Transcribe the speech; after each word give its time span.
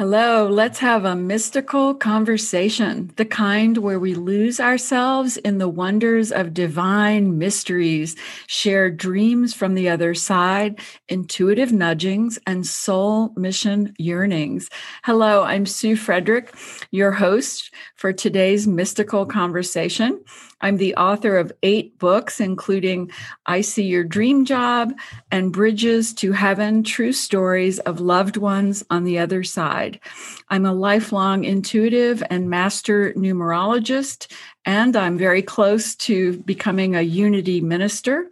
Hello, 0.00 0.48
let's 0.48 0.78
have 0.78 1.04
a 1.04 1.14
mystical 1.14 1.92
conversation, 1.92 3.12
the 3.16 3.26
kind 3.26 3.76
where 3.76 4.00
we 4.00 4.14
lose 4.14 4.58
ourselves 4.58 5.36
in 5.36 5.58
the 5.58 5.68
wonders 5.68 6.32
of 6.32 6.54
divine 6.54 7.36
mysteries, 7.36 8.16
share 8.46 8.90
dreams 8.90 9.52
from 9.52 9.74
the 9.74 9.90
other 9.90 10.14
side, 10.14 10.80
intuitive 11.10 11.70
nudgings, 11.70 12.38
and 12.46 12.66
soul 12.66 13.34
mission 13.36 13.94
yearnings. 13.98 14.70
Hello, 15.04 15.42
I'm 15.42 15.66
Sue 15.66 15.96
Frederick, 15.96 16.54
your 16.90 17.12
host 17.12 17.70
for 17.94 18.10
today's 18.10 18.66
mystical 18.66 19.26
conversation. 19.26 20.18
I'm 20.60 20.76
the 20.76 20.94
author 20.96 21.36
of 21.36 21.52
eight 21.62 21.98
books, 21.98 22.40
including 22.40 23.10
I 23.46 23.60
See 23.60 23.84
Your 23.84 24.04
Dream 24.04 24.44
Job 24.44 24.92
and 25.30 25.52
Bridges 25.52 26.12
to 26.14 26.32
Heaven 26.32 26.82
True 26.82 27.12
Stories 27.12 27.78
of 27.80 28.00
Loved 28.00 28.36
Ones 28.36 28.84
on 28.90 29.04
the 29.04 29.18
Other 29.18 29.42
Side. 29.42 30.00
I'm 30.48 30.66
a 30.66 30.72
lifelong 30.72 31.44
intuitive 31.44 32.22
and 32.30 32.50
master 32.50 33.12
numerologist, 33.14 34.30
and 34.64 34.96
I'm 34.96 35.16
very 35.16 35.42
close 35.42 35.94
to 35.96 36.38
becoming 36.42 36.94
a 36.94 37.02
unity 37.02 37.60
minister. 37.60 38.28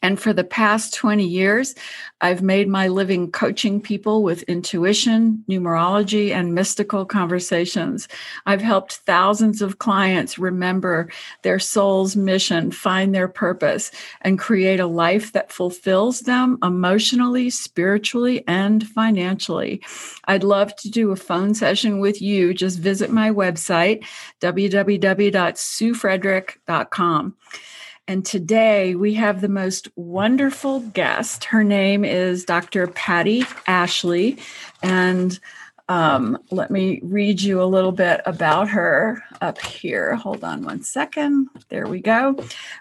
And 0.00 0.20
for 0.20 0.32
the 0.32 0.44
past 0.44 0.94
20 0.94 1.26
years, 1.26 1.74
I've 2.20 2.40
made 2.40 2.68
my 2.68 2.86
living 2.86 3.32
coaching 3.32 3.80
people 3.80 4.22
with 4.22 4.44
intuition, 4.44 5.44
numerology, 5.48 6.30
and 6.30 6.54
mystical 6.54 7.04
conversations. 7.04 8.06
I've 8.46 8.60
helped 8.60 8.98
thousands 8.98 9.60
of 9.60 9.80
clients 9.80 10.38
remember 10.38 11.10
their 11.42 11.58
soul's 11.58 12.14
mission, 12.14 12.70
find 12.70 13.12
their 13.12 13.26
purpose, 13.26 13.90
and 14.20 14.38
create 14.38 14.78
a 14.78 14.86
life 14.86 15.32
that 15.32 15.50
fulfills 15.50 16.20
them 16.20 16.58
emotionally, 16.62 17.50
spiritually, 17.50 18.44
and 18.46 18.86
financially. 18.86 19.82
I'd 20.26 20.44
love 20.44 20.76
to 20.76 20.88
do 20.90 21.10
a 21.10 21.16
phone 21.16 21.54
session 21.54 21.98
with 21.98 22.22
you. 22.22 22.54
Just 22.54 22.78
visit 22.78 23.10
my 23.10 23.30
website, 23.30 24.04
www.suefrederick.com. 24.40 27.36
And 28.08 28.26
today 28.26 28.94
we 28.94 29.14
have 29.14 29.40
the 29.40 29.48
most 29.48 29.88
wonderful 29.94 30.80
guest. 30.80 31.44
Her 31.44 31.62
name 31.62 32.04
is 32.04 32.44
Dr. 32.44 32.88
Patti 32.88 33.44
Ashley. 33.66 34.38
And 34.82 35.38
um, 35.88 36.38
let 36.50 36.70
me 36.70 37.00
read 37.02 37.40
you 37.42 37.62
a 37.62 37.64
little 37.64 37.92
bit 37.92 38.20
about 38.26 38.68
her 38.70 39.22
up 39.40 39.60
here. 39.60 40.14
Hold 40.16 40.42
on 40.42 40.64
one 40.64 40.82
second. 40.82 41.48
There 41.68 41.86
we 41.86 42.00
go. 42.00 42.36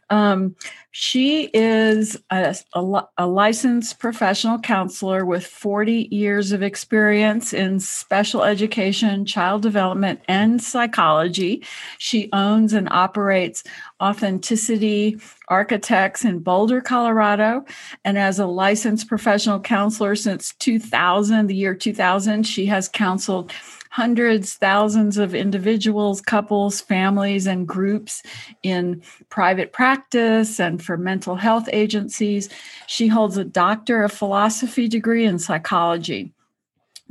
Um, 0.09 0.55
she 0.93 1.45
is 1.53 2.17
a, 2.29 2.53
a, 2.73 3.03
a, 3.17 3.25
licensed 3.25 3.97
professional 3.97 4.59
counselor 4.59 5.25
with 5.25 5.47
40 5.47 6.09
years 6.11 6.51
of 6.51 6.61
experience 6.61 7.53
in 7.53 7.79
special 7.79 8.43
education, 8.43 9.25
child 9.25 9.61
development, 9.61 10.19
and 10.27 10.61
psychology. 10.61 11.65
She 11.97 12.29
owns 12.33 12.73
and 12.73 12.89
operates 12.91 13.63
Authenticity 14.01 15.17
Architects 15.47 16.25
in 16.25 16.39
Boulder, 16.39 16.81
Colorado. 16.81 17.63
And 18.03 18.17
as 18.17 18.39
a 18.39 18.45
licensed 18.45 19.07
professional 19.07 19.61
counselor 19.61 20.15
since 20.15 20.53
2000, 20.55 21.47
the 21.47 21.55
year 21.55 21.73
2000, 21.73 22.43
she 22.43 22.65
has 22.65 22.89
counseled 22.89 23.53
hundreds, 23.91 24.53
thousands 24.53 25.17
of 25.17 25.35
individuals, 25.35 26.21
couples, 26.21 26.79
families, 26.79 27.45
and 27.45 27.67
groups 27.67 28.23
in 28.63 29.03
private 29.27 29.73
practice 29.73 30.61
and 30.61 30.81
for 30.81 30.95
mental 30.95 31.35
health 31.35 31.67
agencies. 31.73 32.47
She 32.87 33.07
holds 33.07 33.35
a 33.35 33.43
Doctor 33.43 34.01
of 34.03 34.13
Philosophy 34.13 34.87
degree 34.87 35.25
in 35.25 35.39
psychology. 35.39 36.31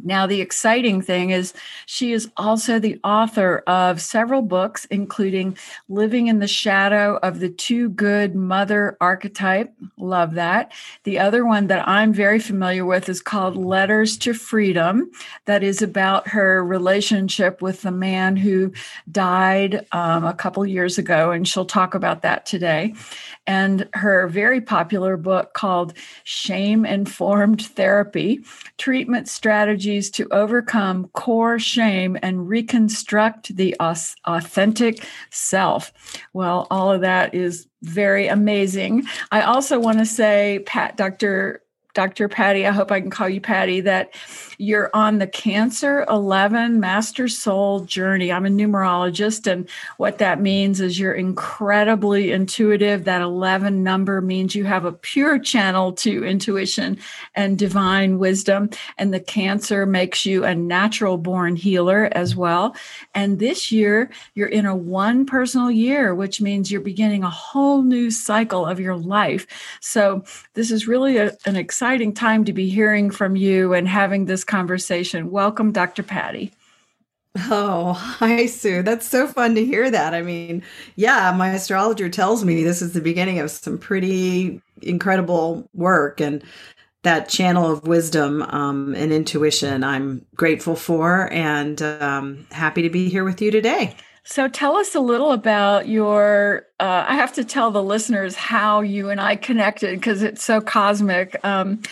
Now, 0.05 0.27
the 0.27 0.41
exciting 0.41 1.03
thing 1.03 1.31
is 1.31 1.53
she 1.87 2.13
is 2.13 2.31
also 2.37 2.79
the 2.79 2.99
author 3.05 3.63
of 3.67 4.01
several 4.01 4.43
books, 4.43 4.85
including 4.87 5.57
Living 5.89 6.29
in 6.29 6.39
the 6.39 6.49
Shadow 6.49 7.19
of 7.23 7.41
the 7.41 7.51
Too 7.51 7.89
Good 7.91 8.35
Mother 8.35 8.97
Archetype. 9.01 9.73
Love 9.97 10.35
that. 10.35 10.73
The 11.05 11.19
other 11.19 11.45
one 11.45 11.67
that 11.67 11.87
I'm 11.89 12.13
very 12.13 12.39
familiar 12.39 12.85
with 12.85 13.09
is 13.09 13.21
called 13.21 13.57
Letters 13.57 14.17
to 14.19 14.35
Freedom, 14.35 15.11
that 15.45 15.63
is 15.63 15.83
about 15.83 16.29
her 16.29 16.65
relationship 16.65 17.61
with 17.61 17.83
the 17.83 17.91
man 17.91 18.37
who 18.37 18.73
died 19.11 19.87
um, 19.93 20.25
a 20.25 20.35
couple 20.35 20.65
years 20.65 20.99
ago, 20.99 21.31
and 21.31 21.47
she'll 21.47 21.65
talk 21.65 21.95
about 21.95 22.23
that 22.23 22.47
today 22.47 22.95
and 23.47 23.89
her 23.95 24.29
very 24.29 24.61
popular 24.61 25.17
book 25.17 25.55
called 25.55 25.93
Shame 26.23 26.87
Informed 26.87 27.63
Therapy 27.63 28.45
Treatment 28.79 29.29
Strategies 29.29 29.90
to 29.99 30.29
Overcome 30.31 31.09
Core 31.15 31.59
Shame 31.59 32.17
and 32.23 32.49
Reconstruct 32.49 33.57
the 33.57 33.75
Authentic 33.81 35.05
Self. 35.31 35.93
Well, 36.33 36.67
all 36.71 36.93
of 36.93 37.01
that 37.01 37.35
is 37.35 37.67
very 37.83 38.29
amazing. 38.29 39.05
I 39.33 39.43
also 39.43 39.81
want 39.81 39.99
to 39.99 40.07
say, 40.07 40.63
Pat, 40.67 40.97
Dr. 40.97 41.63
Dr. 41.95 42.29
Patti, 42.29 42.67
I 42.67 42.71
hope 42.71 42.93
I 42.93 43.01
can 43.01 43.11
call 43.11 43.29
you 43.29 43.41
Patti, 43.41 43.81
that 43.81 44.15
you're 44.59 44.91
on 44.95 45.19
the 45.19 45.27
Cancer 45.27 46.05
11 46.09 46.79
Master 46.79 47.27
Soul 47.29 47.81
journey. 47.81 48.31
I'm 48.31 48.47
a 48.47 48.51
numerologist, 48.51 49.51
and 49.51 49.69
what 49.97 50.19
that 50.19 50.41
means 50.41 50.81
is 50.81 50.99
you're 50.99 51.15
incredibly 51.15 52.31
intuitive. 52.31 53.05
That 53.05 53.23
11 53.23 53.83
number 53.83 54.21
means 54.21 54.55
you 54.55 54.65
have 54.65 54.85
a 54.85 54.93
pure 54.93 55.39
channel 55.39 55.93
to 55.95 56.25
intuition 56.25 56.99
and 57.35 57.59
divine 57.59 58.19
wisdom. 58.19 58.71
And 58.97 59.13
the 59.13 59.21
Cancer 59.21 59.85
makes 59.85 60.25
you 60.25 60.45
a 60.45 60.55
natural 60.55 61.19
born 61.19 61.57
healer 61.57 62.09
as 62.13 62.37
well. 62.37 62.77
And 63.15 63.39
this 63.39 63.73
year, 63.73 64.11
you're 64.35 64.49
in 64.49 64.67
a 64.67 64.77
one 64.77 65.27
personal 65.27 65.71
year, 65.71 66.15
which 66.15 66.41
means 66.41 66.71
you're 66.71 66.81
beginning 66.81 67.25
a 67.25 67.31
whole 67.31 67.83
new 67.83 68.11
cycle 68.11 68.65
of 68.65 68.79
your 68.79 68.97
life. 68.97 69.47
So, 69.81 70.23
this 70.55 70.71
is 70.71 70.87
really 70.87 71.17
a, 71.17 71.37
an 71.47 71.57
exciting 71.57 71.80
exciting 71.81 72.13
time 72.13 72.45
to 72.45 72.53
be 72.53 72.69
hearing 72.69 73.11
from 73.11 73.37
you 73.37 73.73
and 73.73 73.89
having 73.89 74.27
this 74.27 74.45
conversation. 74.45 75.31
Welcome, 75.31 75.73
Dr. 75.73 76.03
Patti. 76.03 76.53
Oh, 77.49 77.95
hi, 77.95 78.45
Sue. 78.45 78.83
That's 78.83 79.09
so 79.09 79.27
fun 79.27 79.55
to 79.55 79.65
hear 79.65 79.91
that. 79.91 80.13
I 80.13 80.21
mean, 80.21 80.63
yeah, 80.97 81.33
my 81.35 81.53
astrologer 81.53 82.11
tells 82.11 82.45
me 82.45 82.63
this 82.63 82.83
is 82.83 82.93
the 82.93 83.01
beginning 83.01 83.39
of 83.39 83.51
some 83.51 83.79
pretty 83.79 84.61
incredible 84.83 85.67
work 85.73 86.21
and 86.21 86.45
that 87.03 87.31
channel 87.31 87.73
of 87.73 87.87
wisdom 87.87 88.43
um, 88.43 88.95
and 88.95 89.11
intuition 89.11 89.83
I'm 89.83 90.27
grateful 90.35 90.77
for 90.77 91.33
and 91.33 91.81
um, 91.81 92.47
happy 92.51 92.83
to 92.83 92.91
be 92.91 93.09
here 93.09 93.25
with 93.25 93.41
you 93.41 93.51
today. 93.51 93.97
So 94.25 94.49
tell 94.49 94.77
us 94.77 94.95
a 94.95 95.01
little 95.01 95.33
about 95.33 95.89
your. 95.89 96.67
Uh, 96.79 97.05
I 97.09 97.15
have 97.17 97.33
to 97.35 97.45
tell 97.45 97.71
the 97.71 97.83
listeners 97.83 98.37
how 98.37 98.81
you 98.81 99.11
and 99.11 99.21
I 99.21 99.37
connected 99.37 99.99
because 99.99 100.23
it's 100.23 100.45
so 100.45 100.61
cosmic. 100.61 101.37
Um, 101.45 101.83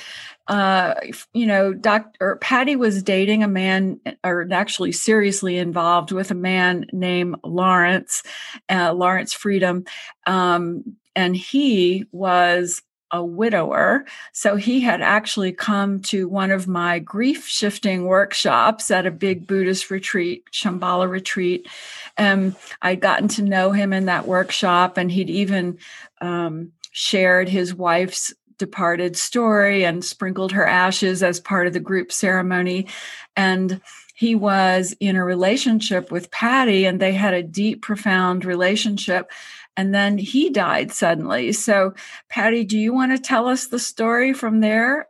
uh, 0.47 0.95
you 1.35 1.47
know, 1.47 1.75
Dr. 1.75 2.37
Patti 2.37 2.75
was 2.75 3.03
dating 3.03 3.43
a 3.43 3.49
man, 3.49 4.01
or 4.25 4.47
actually 4.51 4.93
seriously 4.93 5.59
involved 5.59 6.11
with 6.11 6.31
a 6.31 6.35
man 6.35 6.87
named 6.93 7.37
Lawrence, 7.45 8.23
uh, 8.71 8.95
Lawrence 8.95 9.35
Freedom, 9.35 9.85
um, 10.27 10.97
and 11.15 11.37
he 11.37 12.07
was 12.13 12.83
a 13.11 13.25
widower. 13.25 14.05
So 14.33 14.57
he 14.57 14.81
had 14.81 15.01
actually 15.01 15.53
come 15.53 16.01
to 16.03 16.29
one 16.29 16.51
of 16.51 16.69
my 16.69 16.99
grief 16.99 17.47
shifting 17.47 18.05
workshops 18.05 18.91
at 18.91 19.07
a 19.07 19.11
big 19.11 19.47
Buddhist 19.47 19.91
retreat, 19.91 20.45
Shambhala 20.53 21.09
retreat. 21.09 21.69
And 22.17 22.55
I'd 22.83 23.01
gotten 23.01 23.29
to 23.29 23.43
know 23.43 23.73
him 23.73 23.93
in 23.93 24.07
that 24.07 24.27
workshop, 24.27 24.97
and 24.97 25.11
he'd 25.11 25.31
even 25.31 25.79
um, 26.21 26.73
shared 26.91 27.49
his 27.49 27.75
wife's 27.75 28.35
departed 28.59 29.17
story 29.17 29.85
and 29.85 30.05
sprinkled 30.05 30.53
her 30.53 30.67
ashes 30.67 31.23
as 31.23 31.41
part 31.41 31.67
of 31.67 31.73
the 31.73 31.81
group 31.81 32.13
ceremony. 32.13 32.89
And 33.37 33.81
he 34.15 34.35
was 34.35 34.97
in 34.99 35.15
a 35.15 35.25
relationship 35.25 36.11
with 36.11 36.33
Patti, 36.33 36.85
and 36.85 36.99
they 36.99 37.13
had 37.13 37.35
a 37.35 37.43
deep, 37.43 37.83
profound 37.83 38.45
relationship 38.45 39.31
and 39.79 39.95
then 39.95 40.19
he 40.19 40.51
died 40.51 40.91
suddenly. 40.91 41.53
So, 41.53 41.95
Patti, 42.29 42.65
do 42.65 42.77
you 42.77 42.93
want 42.93 43.13
to 43.13 43.19
tell 43.19 43.47
us 43.47 43.69
the 43.69 43.79
story 43.79 44.33
from 44.33 44.59
there? 44.59 45.07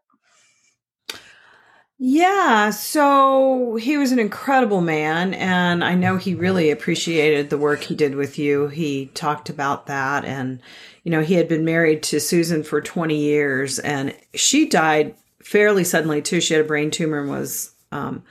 Yeah, 1.96 2.68
so 2.70 3.76
he 3.76 3.96
was 3.96 4.12
an 4.12 4.18
incredible 4.18 4.82
man, 4.82 5.32
and 5.32 5.82
I 5.82 5.94
know 5.94 6.18
he 6.18 6.34
really 6.34 6.70
appreciated 6.70 7.48
the 7.48 7.56
work 7.56 7.82
he 7.82 7.94
did 7.94 8.14
with 8.14 8.38
you. 8.38 8.68
He 8.68 9.06
talked 9.14 9.48
about 9.48 9.86
that, 9.86 10.26
and 10.26 10.60
you 11.02 11.10
know, 11.10 11.22
he 11.22 11.34
had 11.34 11.48
been 11.48 11.64
married 11.64 12.02
to 12.04 12.20
Susan 12.20 12.62
for 12.62 12.82
20 12.82 13.16
years, 13.16 13.78
and 13.78 14.14
she 14.34 14.68
died 14.68 15.14
fairly 15.42 15.82
suddenly 15.82 16.20
too. 16.20 16.42
She 16.42 16.52
had 16.52 16.62
a 16.62 16.68
brain 16.68 16.90
tumor 16.90 17.20
and 17.20 17.30
was 17.30 17.72
um, 17.90 18.22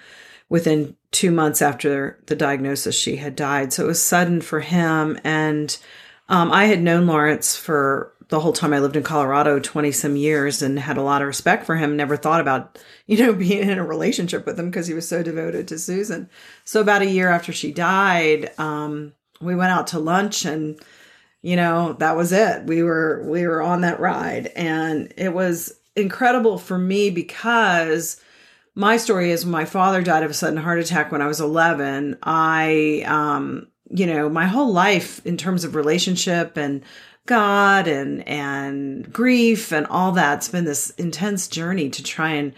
within 0.50 0.96
two 1.12 1.32
months 1.32 1.64
after 1.64 2.20
the 2.28 2.36
diagnosis, 2.36 2.96
she 2.96 3.16
had 3.16 3.36
died. 3.36 3.74
So 3.74 3.86
it 3.86 3.88
was 3.88 4.02
sudden 4.02 4.40
for 4.40 4.60
him, 4.60 5.20
and 5.24 5.76
um, 6.30 6.52
I 6.52 6.66
had 6.66 6.82
known 6.82 7.08
Lawrence 7.08 7.56
for 7.56 8.14
the 8.30 8.40
whole 8.40 8.54
time 8.54 8.74
I 8.74 8.80
lived 8.80 8.98
in 8.98 9.04
Colorado, 9.04 9.60
20 9.60 9.92
some 9.92 10.18
years, 10.18 10.62
and 10.62 10.78
had 10.78 10.98
a 10.98 11.02
lot 11.02 11.22
of 11.22 11.28
respect 11.28 11.66
for 11.66 11.76
him. 11.78 11.96
Never 11.96 12.18
thought 12.18 12.42
about, 12.42 12.78
you 13.08 13.18
know, 13.18 13.34
being 13.34 13.70
in 13.70 13.78
a 13.78 13.86
relationship 13.86 14.46
with 14.46 14.60
him 14.60 14.70
because 14.70 14.88
he 14.88 14.94
was 14.94 15.08
so 15.08 15.24
devoted 15.24 15.68
to 15.68 15.80
Susan. 15.80 16.30
So, 16.64 16.82
about 16.82 17.02
a 17.02 17.10
year 17.10 17.30
after 17.30 17.54
she 17.54 17.72
died, 17.72 18.52
um, 18.58 19.14
we 19.40 19.56
went 19.56 19.72
out 19.72 19.88
to 19.88 20.00
lunch 20.00 20.46
and 20.46 20.80
you 21.44 21.56
know 21.56 21.94
that 21.94 22.18
was 22.18 22.32
it 22.32 22.66
we 22.66 22.82
were 22.82 23.24
we 23.30 23.46
were 23.46 23.62
on 23.62 23.82
that 23.82 24.00
ride 24.00 24.48
and 24.56 25.14
it 25.16 25.32
was 25.32 25.72
incredible 25.96 26.58
for 26.58 26.80
me 26.80 27.12
because 27.12 28.20
my 28.78 28.98
story 28.98 29.32
is 29.32 29.44
my 29.44 29.66
father 29.66 30.04
died 30.04 30.22
of 30.22 30.30
a 30.30 30.36
sudden 30.36 30.58
heart 30.58 30.78
attack 30.78 31.12
when 31.12 31.24
I 31.24 31.26
was 31.26 31.42
11. 31.42 32.20
I, 32.22 33.04
um, 33.08 33.70
you 33.90 34.06
know, 34.06 34.30
my 34.30 34.46
whole 34.46 34.72
life 34.72 35.26
in 35.26 35.38
terms 35.38 35.64
of 35.64 35.76
relationship 35.76 36.58
and 36.58 36.84
God 37.26 37.88
and, 37.88 38.28
and 38.28 39.12
grief 39.12 39.72
and 39.72 39.86
all 39.88 40.14
that's 40.14 40.50
been 40.50 40.66
this 40.66 40.92
intense 40.92 41.48
journey 41.48 41.90
to 41.90 42.04
try 42.04 42.32
and 42.32 42.54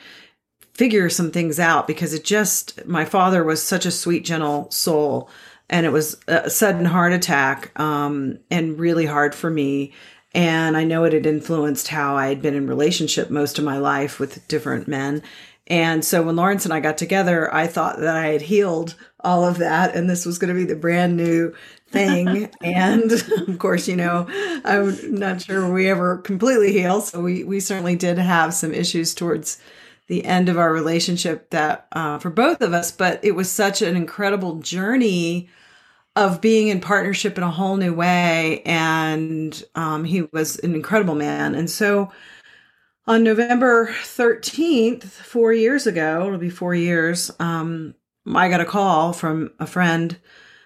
figure 0.73 1.09
some 1.09 1.31
things 1.31 1.59
out 1.59 1.87
because 1.87 2.13
it 2.13 2.23
just, 2.23 2.85
my 2.85 3.03
father 3.05 3.43
was 3.43 3.61
such 3.61 3.85
a 3.85 3.91
sweet, 3.91 4.25
gentle 4.25 4.69
soul 4.71 5.29
and 5.69 5.85
it 5.85 5.91
was 5.91 6.17
a 6.27 6.49
sudden 6.49 6.85
heart 6.85 7.13
attack, 7.13 7.79
um, 7.79 8.39
and 8.49 8.79
really 8.79 9.05
hard 9.05 9.35
for 9.35 9.51
me 9.51 9.93
and 10.33 10.77
I 10.77 10.83
know 10.83 11.05
it 11.05 11.13
had 11.13 11.25
influenced 11.25 11.87
how 11.87 12.15
I 12.15 12.27
had 12.27 12.41
been 12.41 12.53
in 12.53 12.67
relationship 12.67 13.29
most 13.29 13.57
of 13.57 13.65
my 13.65 13.77
life 13.77 14.19
with 14.19 14.47
different 14.47 14.87
men. 14.87 15.23
And 15.69 16.03
so 16.03 16.23
when 16.23 16.35
Lawrence 16.35 16.65
and 16.65 16.73
I 16.73 16.79
got 16.79 16.97
together, 16.97 17.53
I 17.53 17.67
thought 17.67 17.99
that 17.99 18.15
I 18.15 18.27
had 18.27 18.41
healed 18.41 18.95
all 19.19 19.45
of 19.45 19.57
that 19.57 19.95
and 19.95 20.09
this 20.09 20.25
was 20.25 20.39
going 20.39 20.53
to 20.53 20.59
be 20.59 20.65
the 20.65 20.75
brand 20.75 21.15
new 21.15 21.53
thing. 21.87 22.49
and 22.63 23.11
of 23.47 23.59
course, 23.59 23.87
you 23.87 23.95
know, 23.95 24.25
I'm 24.65 25.15
not 25.15 25.41
sure 25.41 25.71
we 25.71 25.89
ever 25.89 26.17
completely 26.17 26.71
heal. 26.71 27.01
So 27.01 27.21
we, 27.21 27.43
we 27.43 27.59
certainly 27.59 27.95
did 27.95 28.17
have 28.17 28.53
some 28.53 28.73
issues 28.73 29.13
towards 29.13 29.59
the 30.07 30.25
end 30.25 30.49
of 30.49 30.57
our 30.57 30.73
relationship 30.73 31.51
that 31.51 31.87
uh, 31.91 32.17
for 32.17 32.31
both 32.31 32.61
of 32.61 32.73
us, 32.73 32.91
but 32.91 33.23
it 33.23 33.33
was 33.33 33.51
such 33.51 33.83
an 33.83 33.95
incredible 33.95 34.55
journey 34.55 35.49
of 36.15 36.41
being 36.41 36.69
in 36.69 36.81
partnership 36.81 37.37
in 37.37 37.43
a 37.43 37.51
whole 37.51 37.77
new 37.77 37.93
way. 37.93 38.63
And 38.65 39.63
um, 39.75 40.03
he 40.03 40.23
was 40.33 40.57
an 40.59 40.73
incredible 40.73 41.13
man. 41.13 41.53
And 41.53 41.69
so 41.69 42.11
on 43.09 43.23
November 43.23 43.87
13th, 43.87 45.01
four 45.03 45.51
years 45.51 45.87
ago, 45.87 46.27
it'll 46.27 46.37
be 46.37 46.51
four 46.51 46.75
years, 46.75 47.31
um, 47.39 47.95
I 48.27 48.49
got 48.49 48.61
a 48.61 48.65
call 48.65 49.13
from 49.13 49.51
a 49.59 49.65
friend 49.65 50.15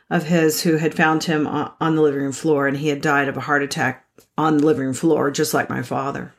of 0.10 0.26
his 0.26 0.62
who 0.62 0.76
had 0.76 0.94
found 0.94 1.24
him 1.24 1.48
on 1.48 1.96
the 1.96 2.02
living 2.02 2.20
room 2.20 2.34
floor 2.34 2.68
and 2.68 2.76
he 2.76 2.90
had 2.90 3.02
died 3.02 3.30
of 3.30 3.38
a 3.38 3.42
heart 3.42 3.64
attack 3.64 4.06
on 4.38 4.58
the 4.58 4.66
living 4.66 4.84
room 4.84 4.94
floor, 4.94 5.32
just 5.32 5.54
like 5.54 5.70
my 5.70 5.84
father. 5.84 6.34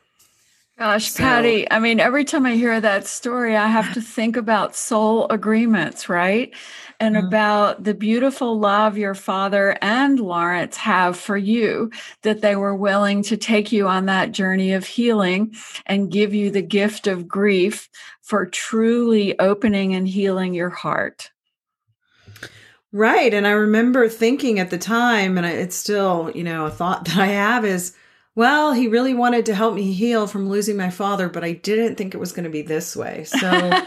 Gosh, 0.77 1.11
so, 1.11 1.23
Patti, 1.23 1.71
I 1.71 1.79
mean, 1.79 2.01
every 2.01 2.25
time 2.25 2.45
I 2.45 2.55
hear 2.55 2.81
that 2.81 3.07
story, 3.07 3.55
I 3.55 3.67
have 3.67 3.93
to 3.93 4.01
think 4.01 4.35
about 4.35 4.75
soul 4.75 5.25
agreements, 5.29 6.09
right? 6.09 6.53
And 6.99 7.15
mm-hmm. 7.15 7.27
about 7.27 7.85
the 7.85 7.93
beautiful 7.93 8.59
love 8.59 8.97
your 8.97 9.15
father 9.15 9.77
and 9.81 10.19
Lawrence 10.19 10.75
have 10.75 11.17
for 11.17 11.37
you, 11.37 11.91
that 12.23 12.41
they 12.41 12.57
were 12.57 12.75
willing 12.75 13.23
to 13.23 13.37
take 13.37 13.71
you 13.71 13.87
on 13.87 14.07
that 14.07 14.33
journey 14.33 14.73
of 14.73 14.85
healing 14.85 15.55
and 15.85 16.11
give 16.11 16.33
you 16.33 16.51
the 16.51 16.61
gift 16.61 17.07
of 17.07 17.25
grief 17.25 17.87
for 18.21 18.45
truly 18.45 19.39
opening 19.39 19.95
and 19.95 20.09
healing 20.09 20.53
your 20.53 20.71
heart. 20.71 21.31
Right. 22.91 23.33
And 23.33 23.47
I 23.47 23.51
remember 23.51 24.09
thinking 24.09 24.59
at 24.59 24.71
the 24.71 24.77
time, 24.77 25.37
and 25.37 25.47
it's 25.47 25.75
still, 25.75 26.31
you 26.35 26.43
know, 26.43 26.65
a 26.65 26.71
thought 26.71 27.05
that 27.05 27.17
I 27.17 27.27
have 27.27 27.63
is, 27.63 27.95
well, 28.35 28.73
he 28.73 28.87
really 28.87 29.13
wanted 29.13 29.45
to 29.47 29.55
help 29.55 29.75
me 29.75 29.93
heal 29.93 30.27
from 30.27 30.49
losing 30.49 30.75
my 30.75 30.89
father, 30.89 31.29
but 31.29 31.43
I 31.43 31.53
didn't 31.53 31.95
think 31.95 32.13
it 32.13 32.19
was 32.19 32.33
going 32.33 32.43
to 32.43 32.49
be 32.49 32.61
this 32.61 32.95
way. 32.95 33.23
So 33.23 33.39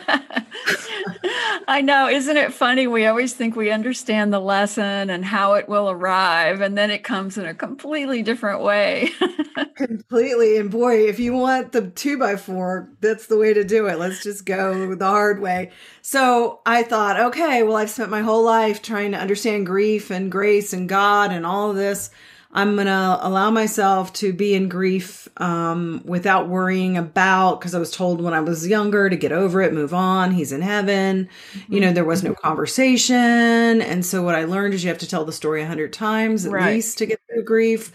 I 1.68 1.82
know, 1.82 2.08
isn't 2.08 2.36
it 2.38 2.54
funny? 2.54 2.86
We 2.86 3.04
always 3.04 3.34
think 3.34 3.54
we 3.54 3.70
understand 3.70 4.32
the 4.32 4.40
lesson 4.40 5.10
and 5.10 5.22
how 5.22 5.52
it 5.52 5.68
will 5.68 5.90
arrive, 5.90 6.62
and 6.62 6.78
then 6.78 6.90
it 6.90 7.04
comes 7.04 7.36
in 7.36 7.44
a 7.44 7.52
completely 7.52 8.22
different 8.22 8.62
way. 8.62 9.10
completely. 9.74 10.56
And 10.56 10.70
boy, 10.70 11.08
if 11.08 11.20
you 11.20 11.34
want 11.34 11.72
the 11.72 11.90
two 11.90 12.18
by 12.18 12.36
four, 12.36 12.88
that's 13.02 13.26
the 13.26 13.36
way 13.36 13.52
to 13.52 13.64
do 13.64 13.86
it. 13.86 13.98
Let's 13.98 14.22
just 14.22 14.46
go 14.46 14.94
the 14.94 15.06
hard 15.06 15.40
way. 15.40 15.72
So 16.00 16.60
I 16.64 16.84
thought, 16.84 17.20
okay, 17.20 17.62
well, 17.62 17.76
I've 17.76 17.90
spent 17.90 18.10
my 18.10 18.22
whole 18.22 18.44
life 18.44 18.80
trying 18.80 19.12
to 19.12 19.18
understand 19.18 19.66
grief 19.66 20.10
and 20.10 20.32
grace 20.32 20.72
and 20.72 20.88
God 20.88 21.32
and 21.32 21.44
all 21.44 21.68
of 21.68 21.76
this. 21.76 22.08
I'm 22.50 22.76
going 22.76 22.86
to 22.86 23.18
allow 23.20 23.50
myself 23.50 24.12
to 24.14 24.32
be 24.32 24.54
in 24.54 24.70
grief 24.70 25.28
um, 25.36 26.00
without 26.06 26.48
worrying 26.48 26.96
about, 26.96 27.60
because 27.60 27.74
I 27.74 27.78
was 27.78 27.90
told 27.90 28.22
when 28.22 28.32
I 28.32 28.40
was 28.40 28.66
younger 28.66 29.10
to 29.10 29.16
get 29.16 29.32
over 29.32 29.60
it, 29.60 29.74
move 29.74 29.92
on. 29.92 30.30
He's 30.30 30.50
in 30.50 30.62
heaven. 30.62 31.28
Mm-hmm. 31.52 31.74
You 31.74 31.80
know, 31.80 31.92
there 31.92 32.06
was 32.06 32.22
no 32.22 32.34
conversation. 32.34 33.82
And 33.82 34.04
so 34.04 34.22
what 34.22 34.34
I 34.34 34.44
learned 34.44 34.72
is 34.72 34.82
you 34.82 34.88
have 34.88 34.98
to 34.98 35.08
tell 35.08 35.26
the 35.26 35.32
story 35.32 35.62
a 35.62 35.66
hundred 35.66 35.92
times 35.92 36.46
at 36.46 36.52
right. 36.52 36.74
least 36.74 36.96
to 36.98 37.06
get 37.06 37.20
through 37.28 37.44
grief. 37.44 37.92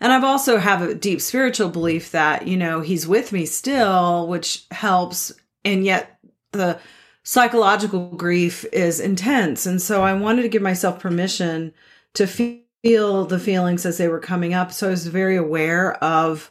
And 0.00 0.12
I've 0.12 0.24
also 0.24 0.58
have 0.58 0.82
a 0.82 0.94
deep 0.94 1.22
spiritual 1.22 1.70
belief 1.70 2.10
that, 2.10 2.46
you 2.46 2.58
know, 2.58 2.80
he's 2.80 3.08
with 3.08 3.32
me 3.32 3.46
still, 3.46 4.28
which 4.28 4.66
helps. 4.70 5.32
And 5.64 5.82
yet 5.82 6.18
the 6.52 6.78
psychological 7.22 8.10
grief 8.10 8.66
is 8.70 9.00
intense. 9.00 9.64
And 9.64 9.80
so 9.80 10.02
I 10.02 10.12
wanted 10.12 10.42
to 10.42 10.50
give 10.50 10.60
myself 10.60 11.00
permission 11.00 11.72
to 12.14 12.26
feel 12.26 12.60
feel 12.84 13.24
the 13.24 13.38
feelings 13.38 13.86
as 13.86 13.96
they 13.96 14.08
were 14.08 14.20
coming 14.20 14.52
up. 14.52 14.70
So 14.70 14.88
I 14.88 14.90
was 14.90 15.06
very 15.06 15.36
aware 15.36 15.94
of, 16.04 16.50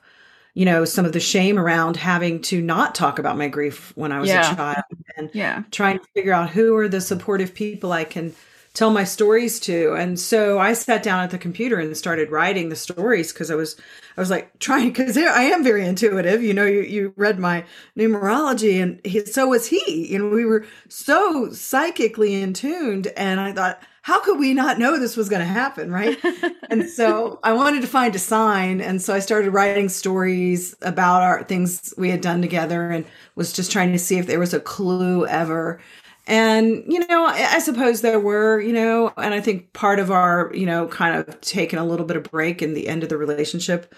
you 0.55 0.65
know, 0.65 0.83
some 0.83 1.05
of 1.05 1.13
the 1.13 1.19
shame 1.19 1.59
around 1.59 1.95
having 1.95 2.41
to 2.43 2.59
not 2.59 2.95
talk 2.95 3.19
about 3.19 3.37
my 3.37 3.47
grief 3.47 3.93
when 3.95 4.11
I 4.11 4.19
was 4.19 4.29
yeah. 4.29 4.51
a 4.51 4.55
child 4.55 4.83
and 5.15 5.29
yeah. 5.33 5.61
trying 5.69 5.99
to 5.99 6.05
figure 6.15 6.33
out 6.33 6.49
who 6.49 6.75
are 6.75 6.89
the 6.89 7.01
supportive 7.01 7.53
people 7.53 7.91
I 7.91 8.03
can 8.03 8.33
tell 8.73 8.89
my 8.89 9.03
stories 9.03 9.59
to. 9.61 9.93
And 9.93 10.19
so 10.19 10.59
I 10.59 10.73
sat 10.73 11.03
down 11.03 11.23
at 11.23 11.29
the 11.29 11.37
computer 11.37 11.79
and 11.79 11.95
started 11.95 12.31
writing 12.31 12.69
the 12.69 12.75
stories 12.75 13.31
because 13.31 13.51
I 13.51 13.55
was 13.55 13.75
I 14.17 14.21
was 14.21 14.29
like 14.29 14.59
trying 14.59 14.89
because 14.89 15.17
I 15.17 15.43
am 15.43 15.63
very 15.63 15.85
intuitive. 15.85 16.43
You 16.43 16.53
know, 16.53 16.65
you, 16.65 16.81
you 16.81 17.13
read 17.15 17.39
my 17.39 17.65
numerology 17.97 18.81
and 18.81 18.99
he, 19.05 19.25
so 19.25 19.47
was 19.47 19.67
he. 19.67 20.13
And 20.15 20.31
we 20.31 20.45
were 20.45 20.65
so 20.87 21.51
psychically 21.51 22.35
in 22.41 22.53
tuned. 22.53 23.07
And 23.15 23.39
I 23.39 23.53
thought, 23.53 23.81
how 24.03 24.19
could 24.19 24.37
we 24.37 24.53
not 24.53 24.77
know 24.77 24.99
this 24.99 25.15
was 25.15 25.29
going 25.29 25.39
to 25.39 25.45
happen? 25.45 25.91
Right. 25.91 26.19
and 26.69 26.89
so 26.89 27.39
I 27.41 27.53
wanted 27.53 27.81
to 27.81 27.87
find 27.87 28.13
a 28.15 28.19
sign. 28.19 28.81
And 28.81 29.01
so 29.01 29.13
I 29.13 29.19
started 29.19 29.51
writing 29.51 29.89
stories 29.89 30.75
about 30.81 31.21
our 31.21 31.43
things 31.43 31.93
we 31.97 32.09
had 32.09 32.21
done 32.21 32.41
together 32.41 32.89
and 32.89 33.05
was 33.35 33.53
just 33.53 33.71
trying 33.71 33.93
to 33.93 33.99
see 33.99 34.17
if 34.17 34.27
there 34.27 34.39
was 34.39 34.53
a 34.53 34.59
clue 34.59 35.25
ever. 35.25 35.79
And, 36.25 36.83
you 36.87 37.05
know, 37.07 37.25
I, 37.25 37.55
I 37.55 37.59
suppose 37.59 38.01
there 38.01 38.19
were, 38.19 38.61
you 38.61 38.71
know, 38.73 39.11
and 39.17 39.33
I 39.33 39.41
think 39.41 39.73
part 39.73 39.99
of 39.99 40.09
our, 40.09 40.51
you 40.53 40.65
know, 40.65 40.87
kind 40.87 41.15
of 41.17 41.41
taking 41.41 41.79
a 41.79 41.85
little 41.85 42.05
bit 42.05 42.15
of 42.15 42.23
break 42.23 42.61
in 42.61 42.73
the 42.73 42.87
end 42.87 43.03
of 43.03 43.09
the 43.09 43.17
relationship 43.17 43.93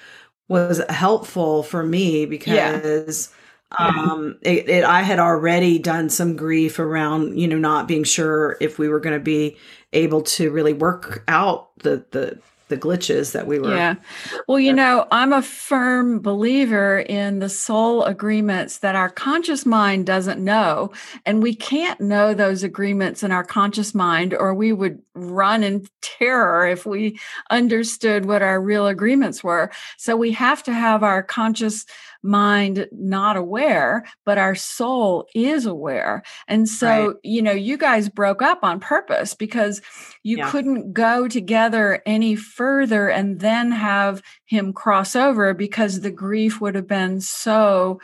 was 0.48 0.82
helpful 0.90 1.64
for 1.64 1.84
me 1.84 2.26
because. 2.26 3.30
Yeah 3.30 3.36
um 3.80 4.38
it, 4.42 4.70
it, 4.70 4.84
i 4.84 5.02
had 5.02 5.20
already 5.20 5.80
done 5.80 6.10
some 6.10 6.36
grief 6.36 6.80
around 6.80 7.38
you 7.38 7.48
know 7.48 7.58
not 7.58 7.88
being 7.88 8.04
sure 8.04 8.58
if 8.62 8.78
we 8.78 8.88
were 8.88 9.00
going 9.00 9.18
to 9.18 9.24
be 9.24 9.58
able 9.94 10.22
to 10.22 10.52
really 10.52 10.74
work 10.74 11.24
out 11.28 11.70
the 11.80 12.06
the 12.12 12.40
the 12.68 12.78
glitches 12.78 13.32
that 13.34 13.48
we 13.48 13.60
were 13.60 13.76
yeah. 13.76 13.96
Well 14.48 14.60
you 14.60 14.74
know 14.74 15.08
i'm 15.12 15.34
a 15.34 15.42
firm 15.42 16.20
believer 16.22 17.00
in 17.00 17.40
the 17.40 17.50
soul 17.50 18.04
agreements 18.04 18.80
that 18.80 18.96
our 18.96 19.10
conscious 19.10 19.66
mind 19.66 20.06
doesn't 20.06 20.44
know 20.44 20.92
and 21.26 21.44
we 21.44 21.56
can't 21.56 22.02
know 22.02 22.34
those 22.34 22.64
agreements 22.64 23.24
in 23.24 23.32
our 23.32 23.44
conscious 23.44 23.94
mind 23.94 24.34
or 24.34 24.54
we 24.54 24.74
would 24.74 25.02
run 25.16 25.64
in 25.64 25.88
terror 26.02 26.68
if 26.68 26.86
we 26.86 27.20
understood 27.50 28.26
what 28.26 28.42
our 28.42 28.62
real 28.62 28.88
agreements 28.88 29.44
were. 29.44 29.72
So 29.98 30.16
we 30.16 30.32
have 30.34 30.62
to 30.64 30.74
have 30.74 31.04
our 31.04 31.24
conscious 31.24 31.86
mind 32.26 32.88
not 32.92 33.38
aware, 33.38 34.06
but 34.26 34.38
our 34.38 34.56
soul 34.56 35.28
is 35.36 35.66
aware. 35.66 36.24
And 36.48 36.68
so, 36.68 37.08
right. 37.08 37.16
you 37.24 37.42
know, 37.42 37.52
you 37.52 37.78
guys 37.78 38.10
broke 38.10 38.42
up 38.42 38.60
on 38.64 38.80
purpose 38.80 39.34
because 39.34 39.82
you 40.24 40.38
yeah. 40.38 40.50
couldn't 40.50 40.94
go 40.94 41.28
together 41.28 42.02
any 42.06 42.36
further 42.36 43.08
and 43.10 43.40
then 43.40 43.72
have 43.72 44.22
him 44.46 44.74
cross 44.74 45.16
over 45.16 45.54
because 45.54 46.02
the 46.02 46.12
grief 46.12 46.60
would 46.60 46.76
have 46.76 46.88
been 46.88 47.22
so 47.22 48.00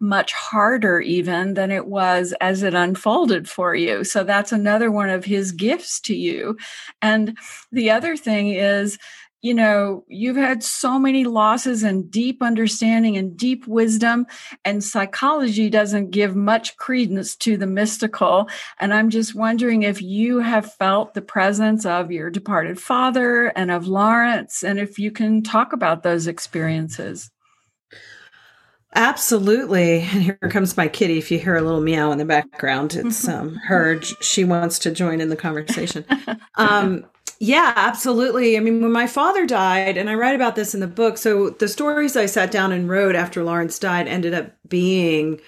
much 0.00 0.32
harder 0.32 1.00
even 1.00 1.54
than 1.54 1.70
it 1.70 1.86
was 1.86 2.32
as 2.40 2.62
it 2.62 2.74
unfolded 2.74 3.48
for 3.48 3.74
you. 3.74 4.04
So 4.04 4.22
that's 4.22 4.52
another 4.52 4.92
one 4.92 5.10
of 5.10 5.24
his 5.24 5.50
gifts 5.50 6.00
to 6.02 6.14
you. 6.14 6.56
And 7.02 7.36
the 7.72 7.90
other 7.90 8.16
thing 8.16 8.48
is 8.48 8.98
you 9.40 9.54
know, 9.54 10.04
you've 10.08 10.36
had 10.36 10.64
so 10.64 10.98
many 10.98 11.24
losses 11.24 11.84
and 11.84 12.10
deep 12.10 12.42
understanding 12.42 13.16
and 13.16 13.36
deep 13.36 13.66
wisdom, 13.66 14.26
and 14.64 14.82
psychology 14.82 15.70
doesn't 15.70 16.10
give 16.10 16.34
much 16.34 16.76
credence 16.76 17.36
to 17.36 17.56
the 17.56 17.66
mystical. 17.66 18.48
And 18.80 18.92
I'm 18.92 19.10
just 19.10 19.34
wondering 19.34 19.84
if 19.84 20.02
you 20.02 20.40
have 20.40 20.74
felt 20.74 21.14
the 21.14 21.22
presence 21.22 21.86
of 21.86 22.10
your 22.10 22.30
departed 22.30 22.80
father 22.80 23.46
and 23.56 23.70
of 23.70 23.86
Lawrence, 23.86 24.64
and 24.64 24.78
if 24.78 24.98
you 24.98 25.10
can 25.12 25.42
talk 25.42 25.72
about 25.72 26.02
those 26.02 26.26
experiences. 26.26 27.30
Absolutely. 28.94 30.00
And 30.00 30.22
here 30.22 30.38
comes 30.50 30.76
my 30.76 30.88
kitty. 30.88 31.18
If 31.18 31.30
you 31.30 31.38
hear 31.38 31.56
a 31.56 31.60
little 31.60 31.80
meow 31.80 32.10
in 32.10 32.18
the 32.18 32.24
background, 32.24 32.94
it's 32.94 33.28
um, 33.28 33.54
her. 33.66 34.00
She 34.20 34.44
wants 34.44 34.78
to 34.80 34.90
join 34.90 35.20
in 35.20 35.28
the 35.28 35.36
conversation. 35.36 36.04
Um, 36.56 37.06
yeah, 37.40 37.72
absolutely. 37.76 38.56
I 38.56 38.60
mean, 38.60 38.80
when 38.80 38.90
my 38.90 39.06
father 39.06 39.46
died, 39.46 39.96
and 39.96 40.10
I 40.10 40.14
write 40.14 40.34
about 40.34 40.56
this 40.56 40.74
in 40.74 40.80
the 40.80 40.88
book, 40.88 41.18
so 41.18 41.50
the 41.50 41.68
stories 41.68 42.16
I 42.16 42.26
sat 42.26 42.50
down 42.50 42.72
and 42.72 42.88
wrote 42.88 43.14
after 43.14 43.44
Lawrence 43.44 43.78
died 43.78 44.08
ended 44.08 44.34
up 44.34 44.50
being 44.68 45.40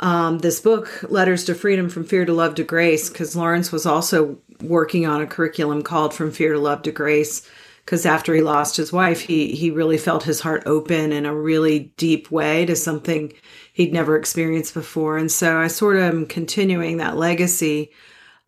um, 0.00 0.38
this 0.38 0.60
book, 0.60 1.04
Letters 1.08 1.44
to 1.44 1.54
Freedom 1.54 1.88
From 1.88 2.04
Fear 2.04 2.24
to 2.26 2.32
Love 2.32 2.56
to 2.56 2.64
Grace, 2.64 3.08
because 3.08 3.36
Lawrence 3.36 3.70
was 3.70 3.86
also 3.86 4.38
working 4.62 5.06
on 5.06 5.20
a 5.20 5.26
curriculum 5.26 5.82
called 5.82 6.12
From 6.12 6.32
Fear 6.32 6.54
to 6.54 6.58
Love 6.58 6.82
to 6.82 6.92
Grace. 6.92 7.48
Because 7.84 8.04
after 8.04 8.34
he 8.34 8.42
lost 8.42 8.76
his 8.76 8.92
wife, 8.92 9.22
he 9.22 9.54
he 9.54 9.70
really 9.70 9.96
felt 9.96 10.22
his 10.24 10.40
heart 10.40 10.62
open 10.66 11.10
in 11.10 11.24
a 11.24 11.34
really 11.34 11.90
deep 11.96 12.30
way 12.30 12.66
to 12.66 12.76
something 12.76 13.32
he'd 13.72 13.94
never 13.94 14.14
experienced 14.14 14.74
before, 14.74 15.16
and 15.16 15.32
so 15.32 15.58
I 15.58 15.68
sort 15.68 15.96
of 15.96 16.02
am 16.02 16.26
continuing 16.26 16.98
that 16.98 17.16
legacy 17.16 17.90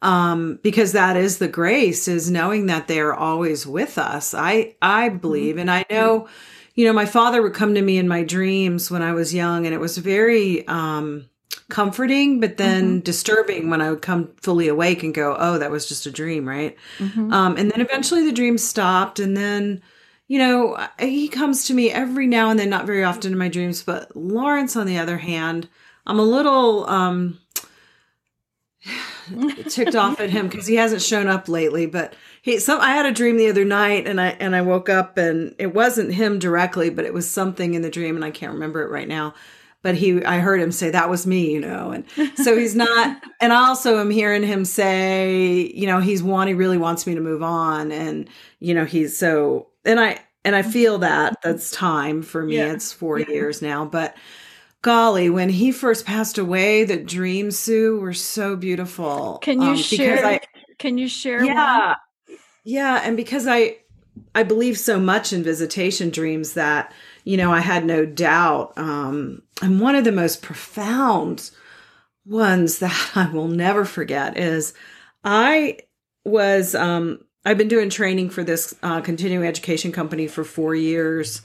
um, 0.03 0.59
because 0.63 0.93
that 0.93 1.17
is 1.17 1.39
the 1.39 1.49
grace 1.49 2.09
is 2.09 2.31
knowing 2.31 2.67
that 2.67 2.89
they 2.89 3.01
are 3.01 3.15
always 3.15 3.67
with 3.67 3.99
us. 3.99 4.35
I 4.35 4.77
I 4.81 5.11
believe, 5.11 5.59
and 5.59 5.71
I 5.71 5.85
know, 5.91 6.29
you 6.75 6.87
know, 6.87 6.93
my 6.93 7.07
father 7.07 7.43
would 7.43 7.55
come 7.55 7.75
to 7.75 7.83
me 7.83 7.99
in 7.99 8.09
my 8.09 8.23
dreams 8.23 8.91
when 8.91 9.03
I 9.03 9.13
was 9.13 9.35
young, 9.35 9.67
and 9.67 9.75
it 9.75 9.81
was 9.81 9.99
very 9.99 10.67
um, 10.67 11.29
comforting, 11.69 12.41
but 12.41 12.57
then 12.57 12.85
mm-hmm. 12.85 13.01
disturbing 13.01 13.69
when 13.69 13.83
I 13.83 13.91
would 13.91 14.03
come 14.03 14.33
fully 14.41 14.69
awake 14.69 15.03
and 15.03 15.15
go, 15.15 15.37
"Oh, 15.39 15.59
that 15.59 15.71
was 15.71 15.87
just 15.87 16.07
a 16.07 16.11
dream," 16.11 16.49
right? 16.49 16.77
Mm-hmm. 16.99 17.33
Um, 17.33 17.57
and 17.57 17.71
then 17.71 17.81
eventually 17.81 18.25
the 18.25 18.33
dream 18.33 18.59
stopped, 18.59 19.21
and 19.21 19.37
then. 19.37 19.83
You 20.29 20.39
know, 20.39 20.87
he 21.01 21.27
comes 21.27 21.65
to 21.65 21.75
me 21.75 21.91
every 21.91 22.29
now 22.29 22.51
and 22.51 22.61
then, 22.61 22.71
not 22.71 22.87
very 22.87 23.03
often 23.03 23.33
in 23.33 23.39
my 23.39 23.49
dreams, 23.49 23.83
but 23.83 24.15
Lawrence, 24.17 24.77
on 24.77 24.87
the 24.87 24.97
other 24.97 25.19
hand, 25.19 25.69
I'm 26.07 26.21
a 26.21 26.23
little 26.23 26.89
um, 26.89 27.41
ticked 29.69 29.95
off 29.95 30.21
at 30.21 30.31
him 30.31 30.49
because 30.49 30.67
he 30.67 30.77
hasn't 30.77 31.03
shown 31.03 31.27
up 31.27 31.49
lately. 31.49 31.87
But 31.87 32.15
he, 32.43 32.59
some, 32.59 32.81
I 32.81 32.91
had 32.91 33.07
a 33.07 33.13
dream 33.13 33.37
the 33.37 33.49
other 33.49 33.65
night, 33.65 34.07
and 34.07 34.21
I 34.21 34.29
and 34.41 34.55
I 34.57 34.63
woke 34.63 34.89
up, 34.89 35.17
and 35.19 35.55
it 35.59 35.75
wasn't 35.75 36.13
him 36.13 36.39
directly, 36.39 36.91
but 36.91 37.05
it 37.05 37.15
was 37.15 37.31
something 37.31 37.75
in 37.75 37.83
the 37.83 37.91
dream, 37.91 38.17
and 38.17 38.25
I 38.25 38.31
can't 38.31 38.53
remember 38.53 38.83
it 38.83 38.91
right 38.91 39.09
now. 39.09 39.35
But 39.83 39.95
he, 39.95 40.23
I 40.25 40.41
heard 40.41 40.61
him 40.61 40.73
say 40.73 40.91
that 40.91 41.09
was 41.09 41.27
me, 41.27 41.53
you 41.53 41.61
know, 41.61 41.91
and 41.91 42.05
so 42.37 42.57
he's 42.57 42.75
not. 42.75 43.23
and 43.41 43.53
I 43.53 43.69
also 43.69 43.99
am 43.99 44.11
hearing 44.11 44.43
him 44.43 44.65
say, 44.65 45.73
you 45.75 45.87
know, 45.87 46.01
he's 46.01 46.23
one, 46.23 46.49
he 46.49 46.55
really 46.55 46.77
wants 46.79 47.07
me 47.07 47.15
to 47.15 47.21
move 47.21 47.43
on, 47.43 47.91
and 47.91 48.29
you 48.59 48.75
know, 48.75 48.85
he's 48.85 49.17
so, 49.17 49.69
and 49.85 49.99
I 49.99 50.21
and 50.45 50.57
I 50.57 50.63
feel 50.63 50.99
that 50.99 51.37
that's 51.43 51.71
time 51.71 52.23
for 52.23 52.45
me. 52.45 52.57
Yeah. 52.57 52.73
It's 52.73 52.93
four 52.93 53.19
yeah. 53.19 53.29
years 53.29 53.63
now, 53.63 53.85
but 53.85 54.17
golly, 54.83 55.31
when 55.31 55.49
he 55.49 55.73
first 55.73 56.07
passed 56.07 56.39
away, 56.39 56.85
the 56.85 56.97
dreams, 56.97 57.59
Sue, 57.59 57.99
were 58.01 58.13
so 58.13 58.57
beautiful. 58.57 59.39
Can 59.43 59.61
you 59.61 59.71
um, 59.71 59.77
share? 59.77 60.25
I, 60.25 60.41
can 60.79 60.99
you 60.99 61.09
share? 61.09 61.45
Yeah, 61.45 61.95
one? 62.27 62.39
yeah, 62.65 63.01
and 63.05 63.17
because 63.17 63.47
I 63.47 63.77
I 64.35 64.43
believe 64.43 64.79
so 64.79 64.99
much 64.99 65.33
in 65.33 65.43
visitation 65.43 66.11
dreams 66.11 66.55
that 66.55 66.93
you 67.25 67.37
know 67.37 67.53
I 67.53 67.61
had 67.61 67.85
no 67.85 68.07
doubt. 68.07 68.73
Um, 68.77 69.43
and 69.63 69.81
one 69.81 69.95
of 69.95 70.05
the 70.05 70.13
most 70.13 70.43
profound 70.43 71.51
ones 72.27 72.79
that 72.79 73.11
I 73.15 73.31
will 73.31 73.49
never 73.49 73.85
forget 73.85 74.37
is 74.37 74.75
I 75.25 75.79
was 76.25 76.75
um, 76.75 77.25
I've 77.45 77.59
been 77.59 77.69
doing 77.69 77.91
training 77.91 78.31
for 78.31 78.45
this 78.45 78.75
uh, 78.83 79.01
continuing 79.01 79.47
education 79.47 79.93
company 79.93 80.27
for 80.27 80.45
four 80.45 80.75
years, 80.75 81.43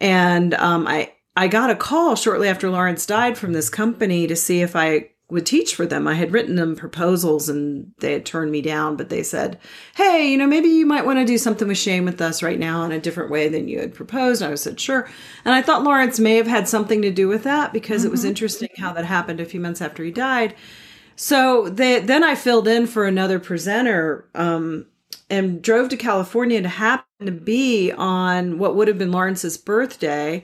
and 0.00 0.54
um, 0.54 0.86
I 0.86 1.12
I 1.36 1.48
got 1.48 1.70
a 1.70 1.76
call 1.76 2.14
shortly 2.14 2.48
after 2.48 2.70
Lawrence 2.70 3.06
died 3.06 3.38
from 3.38 3.52
this 3.52 3.70
company 3.70 4.26
to 4.26 4.36
see 4.36 4.60
if 4.60 4.76
I 4.76 5.10
would 5.32 5.46
teach 5.46 5.74
for 5.74 5.86
them. 5.86 6.06
I 6.06 6.12
had 6.12 6.32
written 6.32 6.56
them 6.56 6.76
proposals 6.76 7.48
and 7.48 7.90
they 8.00 8.12
had 8.12 8.26
turned 8.26 8.52
me 8.52 8.60
down, 8.60 8.96
but 8.96 9.08
they 9.08 9.22
said, 9.22 9.58
Hey, 9.96 10.30
you 10.30 10.36
know, 10.36 10.46
maybe 10.46 10.68
you 10.68 10.84
might 10.84 11.06
want 11.06 11.18
to 11.20 11.24
do 11.24 11.38
something 11.38 11.66
with 11.66 11.78
shame 11.78 12.04
with 12.04 12.20
us 12.20 12.42
right 12.42 12.58
now 12.58 12.82
in 12.82 12.92
a 12.92 13.00
different 13.00 13.30
way 13.30 13.48
than 13.48 13.66
you 13.66 13.80
had 13.80 13.94
proposed. 13.94 14.42
And 14.42 14.52
I 14.52 14.56
said, 14.56 14.78
Sure. 14.78 15.08
And 15.46 15.54
I 15.54 15.62
thought 15.62 15.84
Lawrence 15.84 16.20
may 16.20 16.36
have 16.36 16.46
had 16.46 16.68
something 16.68 17.00
to 17.00 17.10
do 17.10 17.28
with 17.28 17.44
that 17.44 17.72
because 17.72 18.02
mm-hmm. 18.02 18.08
it 18.08 18.10
was 18.10 18.20
mm-hmm. 18.20 18.28
interesting 18.28 18.68
how 18.76 18.92
that 18.92 19.06
happened 19.06 19.40
a 19.40 19.46
few 19.46 19.60
months 19.60 19.80
after 19.80 20.04
he 20.04 20.10
died. 20.10 20.54
So 21.16 21.68
they, 21.68 22.00
then 22.00 22.22
I 22.22 22.34
filled 22.34 22.68
in 22.68 22.86
for 22.86 23.06
another 23.06 23.38
presenter 23.38 24.28
um, 24.34 24.86
and 25.30 25.62
drove 25.62 25.88
to 25.90 25.96
California 25.96 26.60
to 26.60 26.68
happen 26.68 27.06
to 27.24 27.32
be 27.32 27.90
on 27.90 28.58
what 28.58 28.76
would 28.76 28.88
have 28.88 28.98
been 28.98 29.12
Lawrence's 29.12 29.56
birthday 29.56 30.42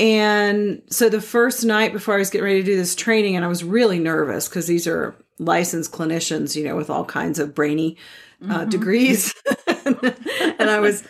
and 0.00 0.80
so 0.88 1.10
the 1.10 1.20
first 1.20 1.62
night 1.62 1.92
before 1.92 2.14
I 2.14 2.18
was 2.18 2.30
getting 2.30 2.46
ready 2.46 2.60
to 2.60 2.66
do 2.66 2.74
this 2.74 2.94
training, 2.94 3.36
and 3.36 3.44
I 3.44 3.48
was 3.48 3.62
really 3.62 3.98
nervous 3.98 4.48
because 4.48 4.66
these 4.66 4.86
are 4.86 5.14
licensed 5.38 5.92
clinicians, 5.92 6.56
you 6.56 6.64
know, 6.64 6.74
with 6.74 6.88
all 6.88 7.04
kinds 7.04 7.38
of 7.38 7.54
brainy 7.54 7.98
uh, 8.42 8.60
mm-hmm. 8.60 8.70
degrees. 8.70 9.34
and 9.66 10.70
I 10.70 10.80
was, 10.80 11.06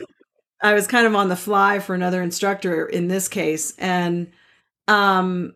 I 0.60 0.74
was 0.74 0.88
kind 0.88 1.06
of 1.06 1.14
on 1.14 1.28
the 1.28 1.36
fly 1.36 1.78
for 1.78 1.94
another 1.94 2.20
instructor 2.20 2.84
in 2.84 3.06
this 3.06 3.28
case. 3.28 3.74
And, 3.78 4.32
um, 4.88 5.54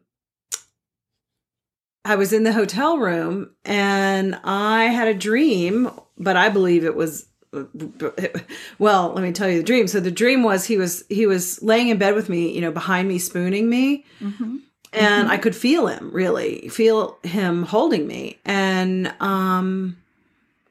I 2.05 2.15
was 2.15 2.33
in 2.33 2.45
the 2.45 2.53
hotel 2.53 2.99
room 2.99 3.51
and 3.65 4.39
I 4.45 4.85
had 4.85 5.09
a 5.09 5.15
dream, 5.15 5.91
but 6.19 6.37
I 6.37 6.51
believe 6.51 6.85
it 6.85 6.95
was 6.95 7.27
well 8.79 9.13
let 9.13 9.23
me 9.23 9.33
tell 9.33 9.49
you 9.49 9.59
the 9.59 9.65
dream 9.65 9.87
so 9.87 10.01
the 10.01 10.11
dream 10.11 10.43
was 10.43 10.65
he 10.65 10.77
was 10.77 11.05
he 11.09 11.27
was 11.27 11.63
laying 11.63 11.89
in 11.89 11.99
bed 11.99 12.15
with 12.15 12.29
me 12.29 12.53
you 12.53 12.61
know 12.61 12.73
behind 12.73 13.09
me 13.09 13.19
spooning 13.19 13.69
me 13.69 14.05
mm-hmm. 14.21 14.57
and 14.93 15.25
mm-hmm. 15.25 15.31
i 15.31 15.37
could 15.37 15.55
feel 15.55 15.87
him 15.87 16.11
really 16.13 16.69
feel 16.69 17.19
him 17.23 17.63
holding 17.63 18.07
me 18.07 18.39
and 18.45 19.15
um 19.21 19.97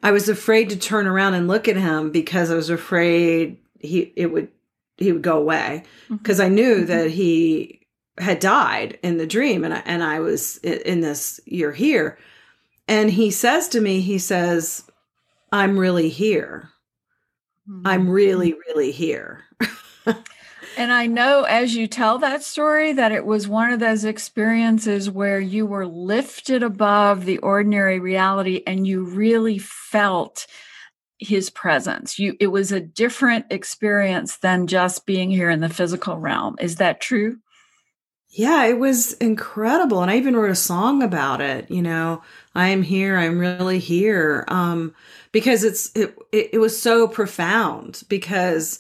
i 0.02 0.12
was 0.12 0.30
afraid 0.30 0.70
to 0.70 0.76
turn 0.76 1.08
around 1.08 1.34
and 1.34 1.48
look 1.48 1.68
at 1.68 1.76
him 1.76 2.12
because 2.12 2.52
i 2.52 2.56
was 2.56 2.70
afraid 2.70 3.58
he 3.80 4.12
it 4.16 4.28
would 4.28 4.50
he 4.98 5.12
would 5.12 5.22
go 5.22 5.38
away 5.38 5.84
because 6.10 6.40
mm-hmm. 6.40 6.52
i 6.52 6.56
knew 6.56 6.76
mm-hmm. 6.78 6.86
that 6.88 7.12
he 7.12 7.80
had 8.18 8.40
died 8.40 9.00
in 9.02 9.18
the 9.18 9.26
dream 9.26 9.64
and 9.64 9.74
I, 9.74 9.82
and 9.86 10.04
I 10.04 10.20
was 10.20 10.58
in 10.58 11.02
this 11.02 11.40
you're 11.46 11.72
here 11.72 12.18
and 12.88 13.10
he 13.10 13.32
says 13.32 13.68
to 13.70 13.82
me 13.82 14.02
he 14.02 14.20
says 14.20 14.84
I'm 15.52 15.78
really 15.78 16.10
here 16.10 16.70
Mm-hmm. 17.70 17.88
I'm 17.88 18.10
really, 18.10 18.54
really 18.68 18.92
here. 18.92 19.46
and 20.78 20.92
I 20.92 21.08
know 21.08 21.44
as 21.44 21.76
you 21.76 21.88
tell 21.88 22.18
that 22.20 22.44
story 22.44 22.94
that 22.94 23.12
it 23.12 23.26
was 23.26 23.48
one 23.48 23.72
of 23.72 23.80
those 23.80 24.04
experiences 24.04 25.10
where 25.10 25.40
you 25.40 25.66
were 25.66 25.88
lifted 25.88 26.64
above 26.64 27.26
the 27.26 27.38
ordinary 27.40 28.00
reality 28.00 28.64
and 28.68 28.86
you 28.86 29.04
really 29.04 29.60
felt 29.60 30.46
his 31.20 31.50
presence. 31.50 32.20
You 32.20 32.36
it 32.40 32.48
was 32.48 32.72
a 32.72 32.82
different 32.82 33.46
experience 33.50 34.38
than 34.38 34.68
just 34.68 35.06
being 35.06 35.30
here 35.30 35.50
in 35.50 35.62
the 35.62 35.70
physical 35.70 36.18
realm. 36.18 36.58
Is 36.60 36.78
that 36.78 37.00
true? 37.00 37.38
Yeah, 38.36 38.66
it 38.66 38.80
was 38.80 39.14
incredible. 39.14 40.02
And 40.02 40.10
I 40.10 40.18
even 40.18 40.36
wrote 40.36 40.50
a 40.50 40.56
song 40.56 41.04
about 41.04 41.40
it, 41.40 41.70
you 41.70 41.84
know, 41.84 42.24
I 42.56 42.70
am 42.70 42.82
here, 42.82 43.16
I'm 43.16 43.38
really 43.38 43.78
here. 43.78 44.44
Um, 44.48 44.96
because 45.34 45.66
it's 45.66 45.92
it, 45.96 46.16
it 46.32 46.60
was 46.62 46.82
so 46.82 47.10
profound 47.10 48.04
because 48.08 48.80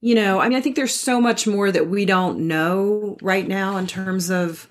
you 0.00 0.14
know, 0.14 0.40
I 0.40 0.48
mean, 0.48 0.56
I 0.56 0.62
think 0.62 0.76
there's 0.76 0.94
so 0.94 1.20
much 1.20 1.46
more 1.46 1.70
that 1.70 1.88
we 1.88 2.06
don't 2.06 2.48
know 2.48 3.18
right 3.20 3.46
now 3.46 3.76
in 3.76 3.86
terms 3.86 4.30
of, 4.30 4.66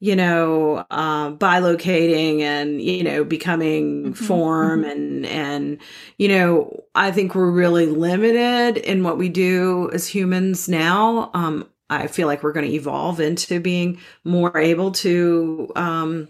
you 0.00 0.16
know, 0.16 0.84
uh, 0.90 1.30
bilocating 1.30 2.40
and 2.40 2.82
you 2.82 3.04
know 3.04 3.24
becoming 3.24 4.12
mm-hmm. 4.12 4.24
form 4.24 4.82
mm-hmm. 4.82 4.90
and 4.90 5.26
and 5.26 5.78
you 6.18 6.28
know, 6.28 6.84
I 6.94 7.12
think 7.12 7.34
we're 7.34 7.50
really 7.50 7.86
limited 7.86 8.76
in 8.78 9.04
what 9.04 9.16
we 9.16 9.28
do 9.28 9.90
as 9.94 10.08
humans 10.08 10.68
now. 10.68 11.30
Um, 11.34 11.70
I 11.88 12.08
feel 12.08 12.26
like 12.26 12.42
we're 12.42 12.52
going 12.52 12.66
to 12.66 12.74
evolve 12.74 13.20
into 13.20 13.60
being 13.60 14.00
more 14.24 14.58
able 14.58 14.90
to 14.90 15.70
um, 15.76 16.28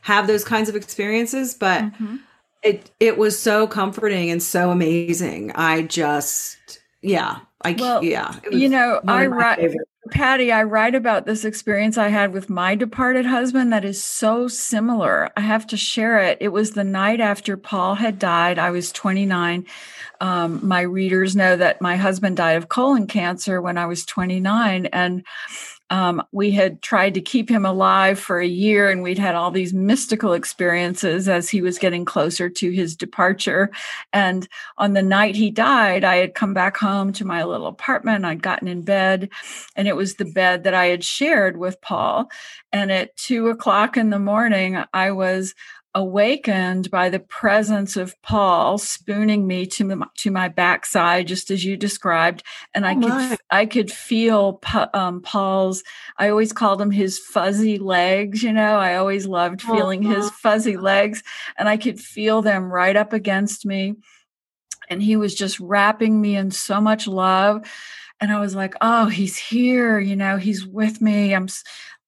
have 0.00 0.26
those 0.26 0.44
kinds 0.44 0.68
of 0.68 0.76
experiences, 0.76 1.54
but. 1.54 1.80
Mm-hmm 1.82 2.16
it 2.64 2.90
it 2.98 3.18
was 3.18 3.38
so 3.38 3.66
comforting 3.66 4.30
and 4.30 4.42
so 4.42 4.70
amazing. 4.70 5.52
I 5.52 5.82
just 5.82 6.80
yeah, 7.02 7.40
I 7.62 7.76
well, 7.78 8.02
yeah. 8.02 8.40
You 8.50 8.68
know, 8.68 9.00
I 9.06 9.26
write 9.26 9.76
Patti, 10.10 10.52
I 10.52 10.64
write 10.64 10.94
about 10.94 11.24
this 11.24 11.44
experience 11.44 11.96
I 11.96 12.08
had 12.08 12.32
with 12.32 12.50
my 12.50 12.74
departed 12.74 13.24
husband 13.24 13.72
that 13.72 13.84
is 13.84 14.02
so 14.02 14.48
similar. 14.48 15.30
I 15.36 15.40
have 15.40 15.66
to 15.68 15.76
share 15.78 16.18
it. 16.18 16.38
It 16.40 16.48
was 16.48 16.72
the 16.72 16.84
night 16.84 17.20
after 17.20 17.56
Paul 17.56 17.94
had 17.94 18.18
died. 18.18 18.58
I 18.58 18.70
was 18.70 18.92
29. 18.92 19.64
Um, 20.24 20.66
my 20.66 20.80
readers 20.80 21.36
know 21.36 21.54
that 21.54 21.82
my 21.82 21.96
husband 21.96 22.38
died 22.38 22.56
of 22.56 22.70
colon 22.70 23.06
cancer 23.06 23.60
when 23.60 23.76
I 23.76 23.84
was 23.84 24.06
29. 24.06 24.86
And 24.86 25.22
um, 25.90 26.22
we 26.32 26.50
had 26.50 26.80
tried 26.80 27.12
to 27.12 27.20
keep 27.20 27.50
him 27.50 27.66
alive 27.66 28.18
for 28.18 28.40
a 28.40 28.46
year, 28.46 28.88
and 28.88 29.02
we'd 29.02 29.18
had 29.18 29.34
all 29.34 29.50
these 29.50 29.74
mystical 29.74 30.32
experiences 30.32 31.28
as 31.28 31.50
he 31.50 31.60
was 31.60 31.78
getting 31.78 32.06
closer 32.06 32.48
to 32.48 32.70
his 32.70 32.96
departure. 32.96 33.70
And 34.14 34.48
on 34.78 34.94
the 34.94 35.02
night 35.02 35.36
he 35.36 35.50
died, 35.50 36.04
I 36.04 36.16
had 36.16 36.34
come 36.34 36.54
back 36.54 36.78
home 36.78 37.12
to 37.12 37.26
my 37.26 37.44
little 37.44 37.66
apartment. 37.66 38.24
I'd 38.24 38.42
gotten 38.42 38.66
in 38.66 38.80
bed, 38.80 39.28
and 39.76 39.86
it 39.86 39.94
was 39.94 40.14
the 40.14 40.24
bed 40.24 40.64
that 40.64 40.72
I 40.72 40.86
had 40.86 41.04
shared 41.04 41.58
with 41.58 41.78
Paul. 41.82 42.30
And 42.72 42.90
at 42.90 43.14
two 43.18 43.48
o'clock 43.48 43.98
in 43.98 44.08
the 44.08 44.18
morning, 44.18 44.82
I 44.94 45.10
was 45.10 45.54
awakened 45.94 46.90
by 46.90 47.08
the 47.08 47.20
presence 47.20 47.96
of 47.96 48.20
Paul 48.22 48.78
spooning 48.78 49.46
me 49.46 49.66
to 49.66 49.84
my, 49.84 50.06
to 50.18 50.30
my 50.30 50.48
backside, 50.48 51.28
just 51.28 51.50
as 51.50 51.64
you 51.64 51.76
described, 51.76 52.42
and 52.74 52.84
oh 52.84 52.88
I 52.88 52.94
could 52.94 53.38
I 53.50 53.66
could 53.66 53.92
feel 53.92 54.60
um, 54.92 55.22
Paul's. 55.22 55.82
I 56.18 56.28
always 56.28 56.52
called 56.52 56.80
him 56.80 56.90
his 56.90 57.18
fuzzy 57.18 57.78
legs. 57.78 58.42
You 58.42 58.52
know, 58.52 58.76
I 58.76 58.96
always 58.96 59.26
loved 59.26 59.62
feeling 59.62 60.04
uh-huh. 60.04 60.16
his 60.16 60.30
fuzzy 60.30 60.76
legs, 60.76 61.22
and 61.56 61.68
I 61.68 61.76
could 61.76 62.00
feel 62.00 62.42
them 62.42 62.70
right 62.70 62.96
up 62.96 63.12
against 63.12 63.64
me, 63.64 63.94
and 64.90 65.02
he 65.02 65.16
was 65.16 65.34
just 65.34 65.60
wrapping 65.60 66.20
me 66.20 66.36
in 66.36 66.50
so 66.50 66.80
much 66.80 67.06
love. 67.06 67.66
And 68.20 68.32
I 68.32 68.40
was 68.40 68.54
like, 68.54 68.74
oh, 68.80 69.06
he's 69.06 69.36
here, 69.36 69.98
you 69.98 70.16
know, 70.16 70.36
he's 70.36 70.64
with 70.64 71.00
me. 71.00 71.34
I'm 71.34 71.48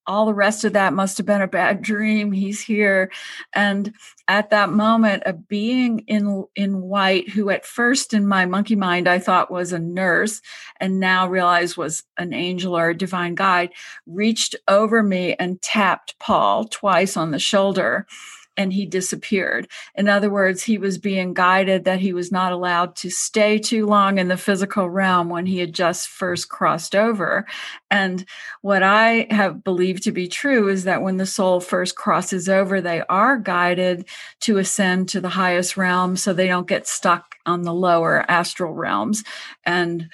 all 0.07 0.27
the 0.27 0.35
rest 0.35 0.65
of 0.65 0.75
that 0.75 0.93
must 0.93 1.17
have 1.19 1.27
been 1.27 1.43
a 1.43 1.49
bad 1.49 1.83
dream. 1.83 2.33
He's 2.33 2.61
here. 2.61 3.11
And 3.53 3.93
at 4.29 4.51
that 4.51 4.71
moment 4.71 5.23
a 5.27 5.33
being 5.33 6.01
in 6.01 6.45
in 6.55 6.81
white 6.81 7.29
who 7.31 7.51
at 7.51 7.65
first 7.65 8.13
in 8.13 8.27
my 8.27 8.45
monkey 8.45 8.75
mind 8.75 9.09
i 9.09 9.19
thought 9.19 9.51
was 9.51 9.73
a 9.73 9.79
nurse 9.79 10.41
and 10.81 10.99
now 10.99 11.29
realized 11.29 11.77
was 11.77 12.03
an 12.19 12.33
angel 12.33 12.77
or 12.77 12.91
a 12.91 12.97
divine 12.97 13.35
guide 13.35 13.71
reached 14.07 14.57
over 14.69 15.03
me 15.03 15.35
and 15.35 15.63
tapped 15.63 16.19
paul 16.19 16.65
twice 16.65 17.17
on 17.17 17.31
the 17.31 17.39
shoulder 17.39 18.07
and 18.57 18.73
he 18.73 18.87
disappeared. 18.87 19.69
In 19.95 20.09
other 20.09 20.31
words, 20.31 20.63
he 20.63 20.79
was 20.79 20.99
being 20.99 21.35
guided 21.35 21.85
that 21.85 22.01
he 22.01 22.13
was 22.13 22.33
not 22.33 22.53
allowed 22.53 22.97
to 22.97 23.11
stay 23.11 23.59
too 23.59 23.87
long 23.87 24.19
in 24.19 24.29
the 24.29 24.37
physical 24.37 24.89
realm 24.89 25.29
when 25.29 25.47
he 25.47 25.59
had 25.59 25.75
just 25.75 26.09
first 26.09 26.49
crossed 26.49 26.95
over. 26.95 27.47
And 27.91 28.25
what 28.63 28.83
I 28.83 29.27
have 29.31 29.63
believed 29.63 30.03
to 30.05 30.13
be 30.13 30.29
true 30.29 30.69
is 30.69 30.85
that 30.85 31.03
when 31.03 31.17
the 31.17 31.27
soul 31.27 31.61
first 31.61 31.97
crosses 31.97 32.49
over, 32.49 32.81
they 32.81 33.03
are 33.09 33.37
guided 33.39 34.09
to 34.41 34.59
ascend 34.59 35.09
to 35.11 35.21
the 35.21 35.29
highest 35.29 35.77
realm 35.77 36.17
so 36.17 36.33
they 36.33 36.47
don't 36.47 36.69
get 36.69 36.87
stuck 36.87 37.37
on 37.47 37.63
the 37.63 37.75
lower 37.75 38.25
astral 38.29 38.73
realms. 38.73 39.23
And 39.65 40.09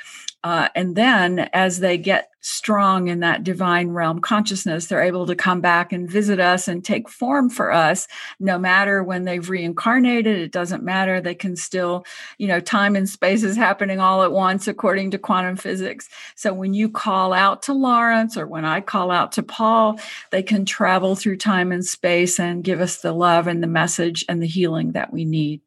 uh, 0.45 0.69
and 0.75 0.97
then 0.97 1.51
as 1.53 1.79
they 1.81 1.97
get 1.97 2.31
strong 2.41 3.07
in 3.07 3.21
that 3.21 3.45
divine 3.45 3.91
realm 3.91 4.21
consciousness, 4.21 4.87
they're 4.87 5.03
able 5.03 5.27
to 5.27 5.37
come 5.37 5.61
back 5.61 5.93
and 5.93 6.11
visit 6.11 6.41
us 6.41 6.67
and 6.67 6.85
take 6.85 7.09
form 7.09 7.49
for 7.49 7.71
us, 7.71 8.09
no 8.41 8.59
matter 8.59 9.05
when 9.05 9.25
they've 9.25 9.49
reincarnated. 9.49 10.39
It 10.39 10.51
doesn't 10.51 10.83
matter. 10.83 11.21
They 11.21 11.37
can 11.37 11.55
still, 11.55 12.05
you 12.39 12.49
know, 12.49 12.59
time 12.59 12.97
and 12.97 13.09
space 13.09 13.45
is 13.45 13.57
happening 13.57 14.01
all 14.01 14.25
at 14.25 14.33
once 14.33 14.67
according 14.67 15.13
to 15.13 15.19
quantum 15.19 15.57
physics. 15.57 16.09
So 16.35 16.53
when 16.53 16.75
you 16.75 16.89
call 16.91 17.33
out 17.33 17.63
to 17.63 17.73
Lawrence 17.73 18.37
or 18.37 18.49
when 18.49 18.65
I 18.65 18.81
call 18.81 19.13
out 19.13 19.31
to 19.33 19.45
Paul, 19.45 20.01
they 20.31 20.43
can 20.43 20.65
travel 20.65 21.15
through 21.15 21.37
time 21.37 21.71
and 21.71 21.87
space 21.87 22.41
and 22.41 22.65
give 22.65 22.81
us 22.81 23.01
the 23.01 23.13
love 23.13 23.47
and 23.47 23.63
the 23.63 23.69
message 23.69 24.25
and 24.29 24.43
the 24.43 24.47
healing 24.49 24.93
that 24.93 25.13
we 25.13 25.25
need. 25.25 25.61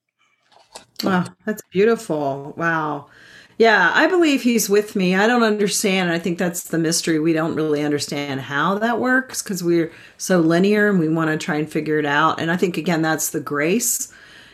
Wow, 1.03 1.25
that's 1.45 1.61
beautiful. 1.71 2.53
Wow. 2.57 3.07
Yeah, 3.57 3.91
I 3.93 4.07
believe 4.07 4.41
he's 4.41 4.69
with 4.69 4.95
me. 4.95 5.15
I 5.15 5.27
don't 5.27 5.43
understand. 5.43 6.11
I 6.11 6.19
think 6.19 6.37
that's 6.37 6.63
the 6.63 6.77
mystery. 6.77 7.19
We 7.19 7.31
don't 7.31 7.55
really 7.55 7.83
understand 7.83 8.41
how 8.41 8.79
that 8.79 8.99
works 8.99 9.41
because 9.41 9.63
we're 9.63 9.93
so 10.17 10.39
linear 10.39 10.89
and 10.89 10.99
we 10.99 11.07
want 11.07 11.31
to 11.31 11.37
try 11.37 11.55
and 11.55 11.71
figure 11.71 11.97
it 11.97 12.05
out. 12.05 12.41
And 12.41 12.51
I 12.51 12.57
think, 12.57 12.77
again, 12.77 13.01
that's 13.01 13.29
the 13.29 13.39
grace. 13.39 14.11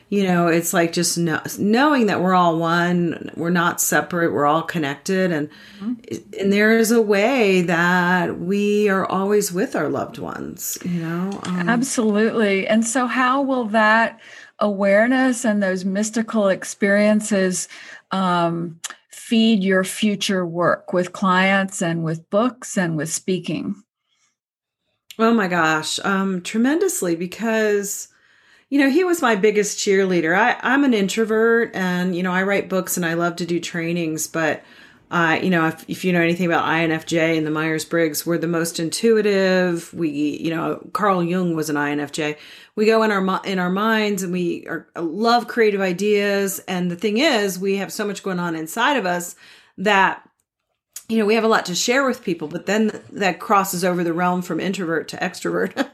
You 0.10 0.25
know, 0.25 0.48
it's 0.48 0.74
like 0.74 0.91
just 0.91 1.17
know, 1.17 1.41
knowing 1.58 2.08
that 2.08 2.22
we're 2.22 2.34
all 2.34 2.60
one, 2.60 3.31
we're 3.36 3.50
not 3.50 3.79
separate, 3.79 4.34
we're 4.34 4.46
all 4.46 4.62
connected. 4.62 5.31
And, 5.31 5.50
mm-hmm. 5.79 5.93
and 6.39 6.53
there 6.53 6.77
is 6.77 6.91
a 6.91 7.01
way 7.01 7.62
that 7.62 8.38
we 8.38 8.89
are 8.89 9.05
always 9.05 9.53
with 9.53 9.75
our 9.75 9.88
loved 9.88 10.20
ones, 10.20 10.77
you 10.84 11.01
know? 11.01 11.39
Um, 11.43 11.70
Absolutely. 11.70 12.67
And 12.67 12.86
so, 12.86 13.08
how 13.08 13.41
will 13.41 13.65
that 13.65 14.20
awareness 14.60 15.43
and 15.43 15.63
those 15.63 15.86
mystical 15.86 16.50
experiences 16.50 17.67
um, 18.12 18.80
feed 19.10 19.63
your 19.63 19.84
future 19.84 20.45
work 20.45 20.93
with 20.93 21.13
clients 21.13 21.82
and 21.82 22.04
with 22.04 22.30
books 22.30 22.78
and 22.78 22.97
with 22.97 23.12
speaking? 23.12 23.76
Oh 25.19 25.34
my 25.34 25.47
gosh, 25.47 26.00
um, 26.04 26.41
tremendously 26.41 27.15
because 27.15 28.08
you 28.69 28.80
know 28.80 28.89
he 28.89 29.04
was 29.04 29.21
my 29.21 29.36
biggest 29.36 29.78
cheerleader. 29.78 30.38
I, 30.38 30.58
I'm 30.62 30.84
an 30.84 30.93
introvert, 30.93 31.76
and 31.76 32.15
you 32.15 32.24
know 32.24 32.32
I 32.32 32.43
write 32.43 32.69
books 32.69 32.97
and 32.97 33.06
I 33.06 33.13
love 33.13 33.36
to 33.38 33.45
do 33.45 33.60
trainings, 33.60 34.28
but 34.28 34.63
uh, 35.12 35.38
you 35.43 35.50
know, 35.50 35.67
if, 35.67 35.84
if 35.89 36.06
you 36.06 36.13
know 36.13 36.21
anything 36.21 36.45
about 36.45 36.63
INFJ 36.63 37.38
and 37.38 37.45
the 37.45 37.52
Myers 37.52 37.84
Briggs, 37.84 38.26
we're 38.26 38.38
the 38.38 38.47
most 38.47 38.80
intuitive. 38.80 39.93
We, 39.93 40.10
you 40.10 40.56
know, 40.56 40.88
Carl 40.93 41.21
Jung 41.21 41.54
was 41.54 41.69
an 41.69 41.76
INFJ. 41.76 42.38
We 42.78 42.86
go 42.86 43.04
in 43.04 43.12
our 43.12 43.41
in 43.45 43.60
our 43.60 43.69
minds 43.69 44.24
and 44.24 44.32
we 44.32 44.65
are, 44.67 44.88
love 44.95 45.50
creative 45.50 45.82
ideas. 45.82 46.60
And 46.60 46.89
the 46.89 46.95
thing 46.95 47.17
is, 47.17 47.60
we 47.60 47.76
have 47.76 47.91
so 47.91 48.08
much 48.08 48.24
going 48.24 48.39
on 48.39 48.56
inside 48.56 48.95
of 48.95 49.06
us 49.06 49.36
that 49.80 50.26
you 51.10 51.17
know 51.17 51.26
we 51.26 51.36
have 51.36 51.43
a 51.43 51.50
lot 51.50 51.65
to 51.65 51.76
share 51.76 52.08
with 52.08 52.24
people. 52.24 52.47
But 52.47 52.65
then 52.65 52.97
that 53.12 53.41
crosses 53.41 53.84
over 53.84 54.06
the 54.06 54.13
realm 54.13 54.41
from 54.41 54.62
introvert 54.62 55.10
to 55.10 55.17
extrovert. 55.17 55.89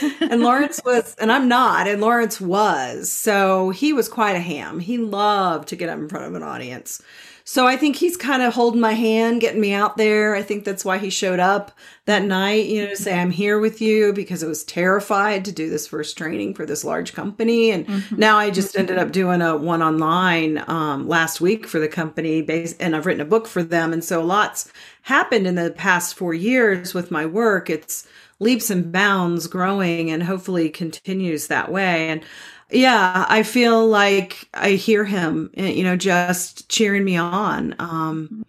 and 0.20 0.40
Lawrence 0.40 0.80
was, 0.84 1.16
and 1.16 1.32
I'm 1.32 1.48
not, 1.48 1.88
and 1.88 2.00
Lawrence 2.00 2.40
was. 2.40 3.10
So 3.10 3.70
he 3.70 3.92
was 3.92 4.08
quite 4.08 4.36
a 4.36 4.40
ham. 4.40 4.78
He 4.78 4.98
loved 4.98 5.66
to 5.70 5.76
get 5.76 5.88
up 5.88 5.98
in 5.98 6.08
front 6.08 6.26
of 6.26 6.34
an 6.36 6.44
audience. 6.44 7.02
So 7.44 7.66
I 7.66 7.76
think 7.76 7.96
he's 7.96 8.16
kind 8.16 8.42
of 8.42 8.54
holding 8.54 8.80
my 8.80 8.92
hand, 8.92 9.40
getting 9.40 9.60
me 9.60 9.72
out 9.72 9.96
there. 9.96 10.34
I 10.34 10.42
think 10.42 10.64
that's 10.64 10.84
why 10.84 10.98
he 10.98 11.10
showed 11.10 11.40
up 11.40 11.72
that 12.04 12.22
night, 12.22 12.66
you 12.66 12.82
know, 12.82 12.90
to 12.90 12.96
say, 12.96 13.18
I'm 13.18 13.30
here 13.30 13.58
with 13.58 13.80
you 13.80 14.12
because 14.12 14.44
I 14.44 14.46
was 14.46 14.64
terrified 14.64 15.44
to 15.44 15.52
do 15.52 15.68
this 15.68 15.86
first 15.86 16.16
training 16.16 16.54
for 16.54 16.66
this 16.66 16.84
large 16.84 17.14
company. 17.14 17.70
And 17.70 17.86
mm-hmm. 17.86 18.16
now 18.16 18.38
I 18.38 18.50
just 18.50 18.76
ended 18.76 18.98
up 18.98 19.12
doing 19.12 19.42
a 19.42 19.56
one 19.56 19.82
online 19.82 20.62
um, 20.68 21.08
last 21.08 21.40
week 21.40 21.66
for 21.66 21.78
the 21.78 21.88
company, 21.88 22.42
based, 22.42 22.76
and 22.80 22.94
I've 22.94 23.06
written 23.06 23.20
a 23.20 23.26
book 23.26 23.46
for 23.46 23.62
them. 23.62 23.92
And 23.92 24.04
so 24.04 24.24
lots 24.24 24.70
happened 25.02 25.46
in 25.46 25.56
the 25.56 25.70
past 25.70 26.14
four 26.14 26.34
years 26.34 26.94
with 26.94 27.10
my 27.10 27.26
work. 27.26 27.68
It's 27.68 28.06
leaps 28.42 28.70
and 28.70 28.92
bounds 28.92 29.46
growing 29.46 30.10
and 30.10 30.22
hopefully 30.22 30.68
continues 30.68 31.46
that 31.46 31.70
way. 31.70 32.08
And 32.08 32.22
yeah, 32.70 33.26
I 33.28 33.42
feel 33.42 33.86
like 33.86 34.48
I 34.54 34.70
hear 34.70 35.04
him, 35.04 35.50
eh, 35.56 35.68
you 35.68 35.84
know, 35.84 35.96
just 35.96 36.68
cheering 36.68 37.04
me 37.04 37.16
on. 37.16 37.74
Um, 37.78 38.44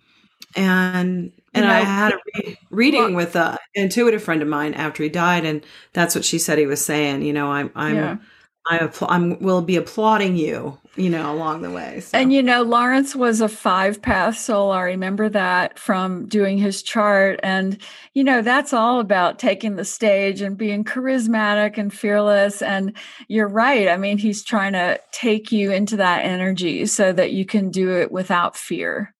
and 0.55 1.31
and 1.53 1.65
you 1.65 1.69
know, 1.69 1.75
I 1.75 1.79
had 1.81 2.13
a 2.13 2.17
re- 2.35 2.57
reading 2.71 3.13
with 3.15 3.35
a 3.35 3.57
intuitive 3.75 4.23
friend 4.23 4.41
of 4.41 4.47
mine 4.47 4.73
after 4.73 5.03
he 5.03 5.09
died, 5.09 5.45
and 5.45 5.63
that's 5.93 6.15
what 6.15 6.25
she 6.25 6.39
said 6.39 6.57
he 6.57 6.65
was 6.65 6.83
saying. 6.83 7.21
You 7.21 7.33
know, 7.33 7.51
I'm 7.51 7.71
I'm 7.75 7.95
yeah. 7.95 8.17
I 8.69 8.79
apl- 8.79 9.07
I'm 9.09 9.39
will 9.39 9.61
be 9.61 9.75
applauding 9.75 10.37
you, 10.37 10.77
you 10.95 11.09
know, 11.09 11.33
along 11.33 11.63
the 11.63 11.71
way. 11.71 11.99
So. 11.99 12.17
And 12.17 12.31
you 12.31 12.41
know, 12.41 12.61
Lawrence 12.61 13.13
was 13.13 13.41
a 13.41 13.49
five 13.49 14.01
path 14.01 14.37
soul. 14.37 14.71
I 14.71 14.83
remember 14.83 15.27
that 15.29 15.77
from 15.77 16.27
doing 16.27 16.57
his 16.57 16.81
chart, 16.81 17.41
and 17.43 17.77
you 18.13 18.23
know, 18.23 18.41
that's 18.41 18.71
all 18.71 19.01
about 19.01 19.37
taking 19.37 19.75
the 19.75 19.83
stage 19.83 20.41
and 20.41 20.57
being 20.57 20.85
charismatic 20.85 21.77
and 21.77 21.93
fearless. 21.93 22.61
And 22.61 22.95
you're 23.27 23.49
right. 23.49 23.89
I 23.89 23.97
mean, 23.97 24.17
he's 24.17 24.43
trying 24.43 24.73
to 24.73 24.99
take 25.11 25.51
you 25.51 25.71
into 25.71 25.97
that 25.97 26.23
energy 26.23 26.85
so 26.85 27.11
that 27.11 27.33
you 27.33 27.45
can 27.45 27.69
do 27.69 27.91
it 27.97 28.11
without 28.13 28.55
fear. 28.55 29.13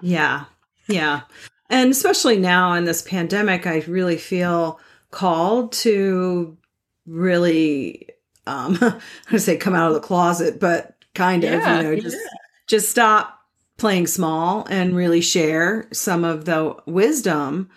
Yeah, 0.00 0.44
yeah, 0.88 1.22
and 1.68 1.90
especially 1.90 2.38
now 2.38 2.72
in 2.72 2.86
this 2.86 3.02
pandemic, 3.02 3.66
I 3.66 3.80
really 3.80 4.16
feel 4.16 4.80
called 5.10 5.72
to 5.72 6.56
really 7.04 8.08
um 8.48 8.78
I 9.30 9.36
say 9.36 9.56
come 9.56 9.74
out 9.74 9.88
of 9.88 9.94
the 9.94 10.00
closet, 10.00 10.58
but 10.58 10.96
kind 11.14 11.44
of, 11.44 11.52
you 11.52 11.58
know, 11.58 11.96
just 11.96 12.16
yeah. 12.16 12.38
just 12.66 12.90
stop 12.90 13.40
playing 13.76 14.06
small 14.06 14.66
and 14.68 14.96
really 14.96 15.20
share 15.20 15.88
some 15.92 16.24
of 16.24 16.44
the 16.44 16.76
wisdom 16.86 17.70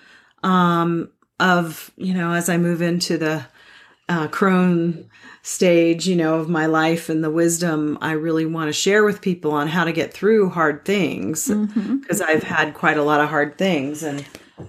um 0.44 1.12
of, 1.40 1.92
you 1.98 2.14
know, 2.14 2.34
as 2.34 2.50
I 2.50 2.58
move 2.58 2.82
into 2.82 3.18
the 3.18 3.46
uh 4.10 4.28
crone 4.28 5.10
stage, 5.44 6.08
you 6.08 6.16
know, 6.16 6.36
of 6.36 6.50
my 6.50 6.68
life 6.68 7.10
and 7.10 7.24
the 7.24 7.32
wisdom 7.32 7.98
I 8.02 8.12
really 8.12 8.46
want 8.46 8.70
to 8.70 8.74
share 8.74 9.04
with 9.04 9.22
people 9.22 9.52
on 9.52 9.68
how 9.68 9.84
to 9.84 9.92
get 9.92 10.14
through 10.14 10.50
hard 10.50 10.86
things 10.86 11.48
because 11.48 12.22
mm-hmm. 12.22 12.24
I've 12.24 12.44
had 12.44 12.74
quite 12.76 12.98
a 12.98 13.04
lot 13.04 13.22
of 13.22 13.30
hard 13.30 13.58
things 13.58 14.04
and 14.04 14.26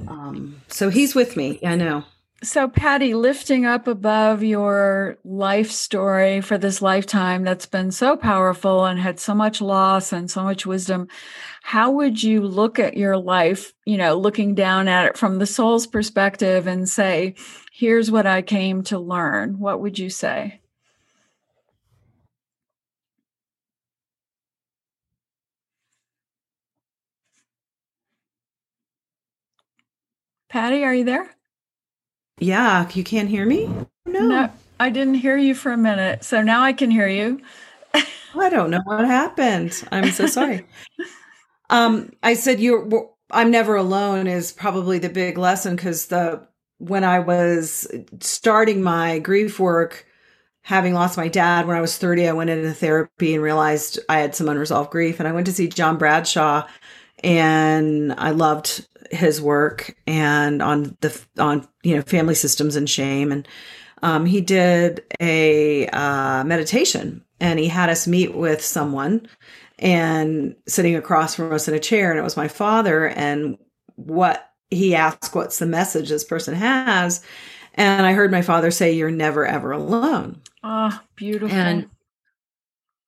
Um, 0.08 0.62
so 0.68 0.88
he's 0.90 1.14
with 1.14 1.36
me. 1.36 1.58
I 1.64 1.76
know. 1.76 2.04
So, 2.44 2.66
Patti, 2.68 3.14
lifting 3.14 3.66
up 3.66 3.86
above 3.86 4.42
your 4.42 5.16
life 5.24 5.70
story 5.70 6.40
for 6.40 6.58
this 6.58 6.82
lifetime 6.82 7.44
that's 7.44 7.66
been 7.66 7.92
so 7.92 8.16
powerful 8.16 8.84
and 8.84 8.98
had 8.98 9.20
so 9.20 9.32
much 9.32 9.60
loss 9.60 10.12
and 10.12 10.28
so 10.28 10.42
much 10.42 10.66
wisdom, 10.66 11.06
how 11.62 11.92
would 11.92 12.20
you 12.20 12.40
look 12.40 12.80
at 12.80 12.96
your 12.96 13.16
life, 13.16 13.72
you 13.84 13.96
know, 13.96 14.18
looking 14.18 14.56
down 14.56 14.88
at 14.88 15.06
it 15.06 15.16
from 15.16 15.38
the 15.38 15.46
soul's 15.46 15.86
perspective 15.86 16.66
and 16.66 16.88
say, 16.88 17.36
here's 17.72 18.10
what 18.10 18.26
I 18.26 18.42
came 18.42 18.82
to 18.84 18.98
learn? 18.98 19.60
What 19.60 19.80
would 19.80 19.96
you 20.00 20.10
say? 20.10 20.60
Patti, 30.48 30.82
are 30.84 30.94
you 30.94 31.04
there? 31.04 31.36
Yeah, 32.42 32.88
you 32.92 33.04
can't 33.04 33.28
hear 33.28 33.46
me? 33.46 33.70
No. 34.04 34.20
no 34.20 34.50
I 34.80 34.90
didn't 34.90 35.14
hear 35.14 35.36
you 35.36 35.54
for 35.54 35.70
a 35.70 35.76
minute. 35.76 36.24
So 36.24 36.42
now 36.42 36.62
I 36.62 36.72
can 36.72 36.90
hear 36.90 37.06
you. 37.06 37.40
I 37.94 38.48
don't 38.48 38.70
know 38.70 38.80
what 38.84 39.04
happened. 39.04 39.80
I'm 39.92 40.10
so 40.10 40.26
sorry. 40.26 40.66
um, 41.70 42.10
I 42.22 42.34
said 42.34 42.58
you're 42.58 42.88
I'm 43.30 43.50
never 43.50 43.76
alone 43.76 44.26
is 44.26 44.52
probably 44.52 44.98
the 44.98 45.08
big 45.08 45.38
lesson 45.38 45.76
because 45.76 46.06
the 46.06 46.46
when 46.78 47.04
I 47.04 47.20
was 47.20 47.86
starting 48.20 48.82
my 48.82 49.20
grief 49.20 49.60
work, 49.60 50.04
having 50.62 50.94
lost 50.94 51.16
my 51.16 51.28
dad 51.28 51.68
when 51.68 51.76
I 51.76 51.80
was 51.80 51.96
30, 51.96 52.28
I 52.28 52.32
went 52.32 52.50
into 52.50 52.74
therapy 52.74 53.34
and 53.34 53.42
realized 53.42 54.00
I 54.08 54.18
had 54.18 54.34
some 54.34 54.48
unresolved 54.48 54.90
grief. 54.90 55.20
And 55.20 55.28
I 55.28 55.32
went 55.32 55.46
to 55.46 55.52
see 55.52 55.68
John 55.68 55.96
Bradshaw 55.96 56.66
and 57.22 58.12
I 58.18 58.30
loved 58.30 58.86
his 59.10 59.40
work 59.40 59.94
and 60.06 60.62
on 60.62 60.96
the 61.00 61.20
on 61.38 61.66
you 61.82 61.96
know 61.96 62.02
family 62.02 62.34
systems 62.34 62.76
and 62.76 62.88
shame. 62.88 63.30
And 63.30 63.46
um, 64.02 64.26
he 64.26 64.40
did 64.40 65.04
a 65.20 65.86
uh, 65.88 66.44
meditation 66.44 67.24
and 67.40 67.58
he 67.58 67.68
had 67.68 67.88
us 67.88 68.06
meet 68.06 68.34
with 68.34 68.62
someone 68.62 69.28
and 69.78 70.56
sitting 70.66 70.96
across 70.96 71.34
from 71.34 71.52
us 71.52 71.68
in 71.68 71.74
a 71.74 71.80
chair 71.80 72.10
and 72.10 72.18
it 72.18 72.22
was 72.22 72.36
my 72.36 72.48
father 72.48 73.08
and 73.08 73.58
what 73.96 74.50
he 74.70 74.94
asked 74.94 75.34
what's 75.34 75.58
the 75.58 75.66
message 75.66 76.08
this 76.08 76.24
person 76.24 76.54
has. 76.54 77.22
And 77.74 78.04
i 78.04 78.12
heard 78.12 78.30
my 78.30 78.42
father 78.42 78.70
say 78.70 78.92
you're 78.92 79.10
never 79.10 79.46
ever 79.46 79.72
alone. 79.72 80.40
Oh 80.64 80.98
beautiful. 81.16 81.56
And 81.56 81.88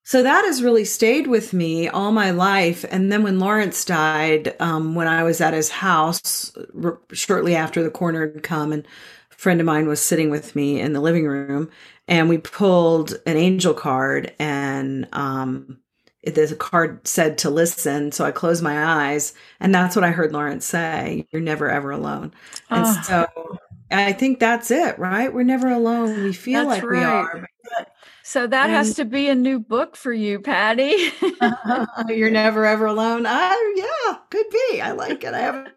so 0.04 0.22
that 0.22 0.44
has 0.44 0.62
really 0.62 0.84
stayed 0.84 1.26
with 1.26 1.54
me 1.54 1.88
all 1.88 2.12
my 2.12 2.30
life. 2.30 2.84
And 2.90 3.10
then 3.10 3.22
when 3.22 3.38
Lawrence 3.38 3.84
died, 3.86 4.54
um, 4.60 4.94
when 4.94 5.08
I 5.08 5.22
was 5.22 5.40
at 5.40 5.54
his 5.54 5.70
house 5.70 6.52
r- 6.82 7.00
shortly 7.12 7.56
after 7.56 7.82
the 7.82 7.90
coroner 7.90 8.30
had 8.30 8.42
come, 8.42 8.70
and 8.70 8.86
a 9.32 9.34
friend 9.34 9.60
of 9.60 9.66
mine 9.66 9.88
was 9.88 10.02
sitting 10.02 10.28
with 10.28 10.54
me 10.54 10.78
in 10.78 10.92
the 10.92 11.00
living 11.00 11.26
room, 11.26 11.70
and 12.06 12.28
we 12.28 12.36
pulled 12.36 13.14
an 13.24 13.38
angel 13.38 13.72
card, 13.72 14.34
and 14.38 15.08
um, 15.14 15.78
the 16.22 16.54
card 16.58 17.06
said 17.06 17.38
to 17.38 17.48
listen. 17.48 18.12
So 18.12 18.26
I 18.26 18.30
closed 18.30 18.62
my 18.62 18.84
eyes, 18.84 19.32
and 19.58 19.74
that's 19.74 19.96
what 19.96 20.04
I 20.04 20.10
heard 20.10 20.32
Lawrence 20.32 20.66
say: 20.66 21.26
"You're 21.30 21.40
never 21.40 21.70
ever 21.70 21.90
alone." 21.90 22.34
And 22.68 22.84
oh. 22.86 23.02
so 23.04 23.58
I 23.90 24.12
think 24.12 24.38
that's 24.38 24.70
it, 24.70 24.98
right? 24.98 25.32
We're 25.32 25.44
never 25.44 25.68
alone. 25.68 26.24
We 26.24 26.34
feel 26.34 26.66
that's 26.66 26.82
like 26.82 26.90
right. 26.90 26.98
we 26.98 27.04
are. 27.04 27.48
So 28.26 28.46
that 28.46 28.70
and, 28.70 28.72
has 28.72 28.94
to 28.94 29.04
be 29.04 29.28
a 29.28 29.34
new 29.34 29.60
book 29.60 29.96
for 29.96 30.12
you, 30.12 30.40
Patti. 30.40 31.10
you're 32.08 32.30
never 32.30 32.64
ever 32.64 32.87
alone. 32.87 33.26
I 33.26 33.74
yeah, 33.76 34.16
could 34.30 34.46
be. 34.50 34.80
I 34.80 34.92
like 34.92 35.22
it. 35.24 35.34
I 35.34 35.40
have 35.40 35.72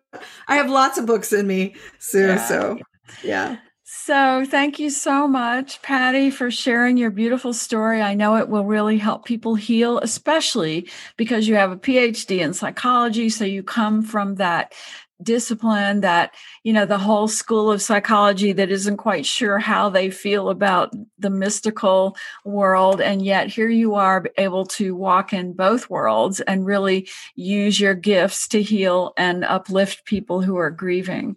I 0.47 0.55
have 0.55 0.69
lots 0.69 0.97
of 0.97 1.05
books 1.05 1.33
in 1.33 1.45
me, 1.45 1.75
Sue. 1.99 2.27
Yeah. 2.27 2.47
So 2.47 2.79
yeah. 3.21 3.57
So, 3.89 4.45
thank 4.45 4.79
you 4.79 4.89
so 4.89 5.29
much, 5.29 5.81
Patti, 5.81 6.29
for 6.29 6.51
sharing 6.51 6.97
your 6.97 7.09
beautiful 7.09 7.53
story. 7.53 8.01
I 8.01 8.15
know 8.15 8.35
it 8.35 8.49
will 8.49 8.65
really 8.65 8.97
help 8.97 9.23
people 9.23 9.55
heal, 9.55 9.99
especially 9.99 10.89
because 11.15 11.47
you 11.47 11.55
have 11.55 11.71
a 11.71 11.77
PhD 11.77 12.39
in 12.39 12.53
psychology. 12.53 13.29
So, 13.29 13.45
you 13.45 13.63
come 13.63 14.01
from 14.01 14.35
that 14.35 14.73
discipline 15.21 16.01
that 16.01 16.33
you 16.63 16.71
know 16.71 16.85
the 16.85 16.97
whole 16.97 17.27
school 17.27 17.71
of 17.71 17.81
psychology 17.81 18.51
that 18.53 18.69
isn't 18.69 18.97
quite 18.97 19.25
sure 19.25 19.57
how 19.57 19.89
they 19.89 20.09
feel 20.09 20.49
about 20.49 20.93
the 21.17 21.29
mystical 21.29 22.15
world 22.45 23.01
and 23.01 23.23
yet 23.25 23.47
here 23.47 23.69
you 23.69 23.95
are 23.95 24.25
able 24.37 24.65
to 24.65 24.95
walk 24.95 25.33
in 25.33 25.53
both 25.53 25.89
worlds 25.89 26.39
and 26.41 26.65
really 26.65 27.07
use 27.35 27.79
your 27.79 27.95
gifts 27.95 28.47
to 28.47 28.61
heal 28.61 29.13
and 29.17 29.43
uplift 29.43 30.05
people 30.05 30.41
who 30.41 30.57
are 30.57 30.69
grieving. 30.69 31.35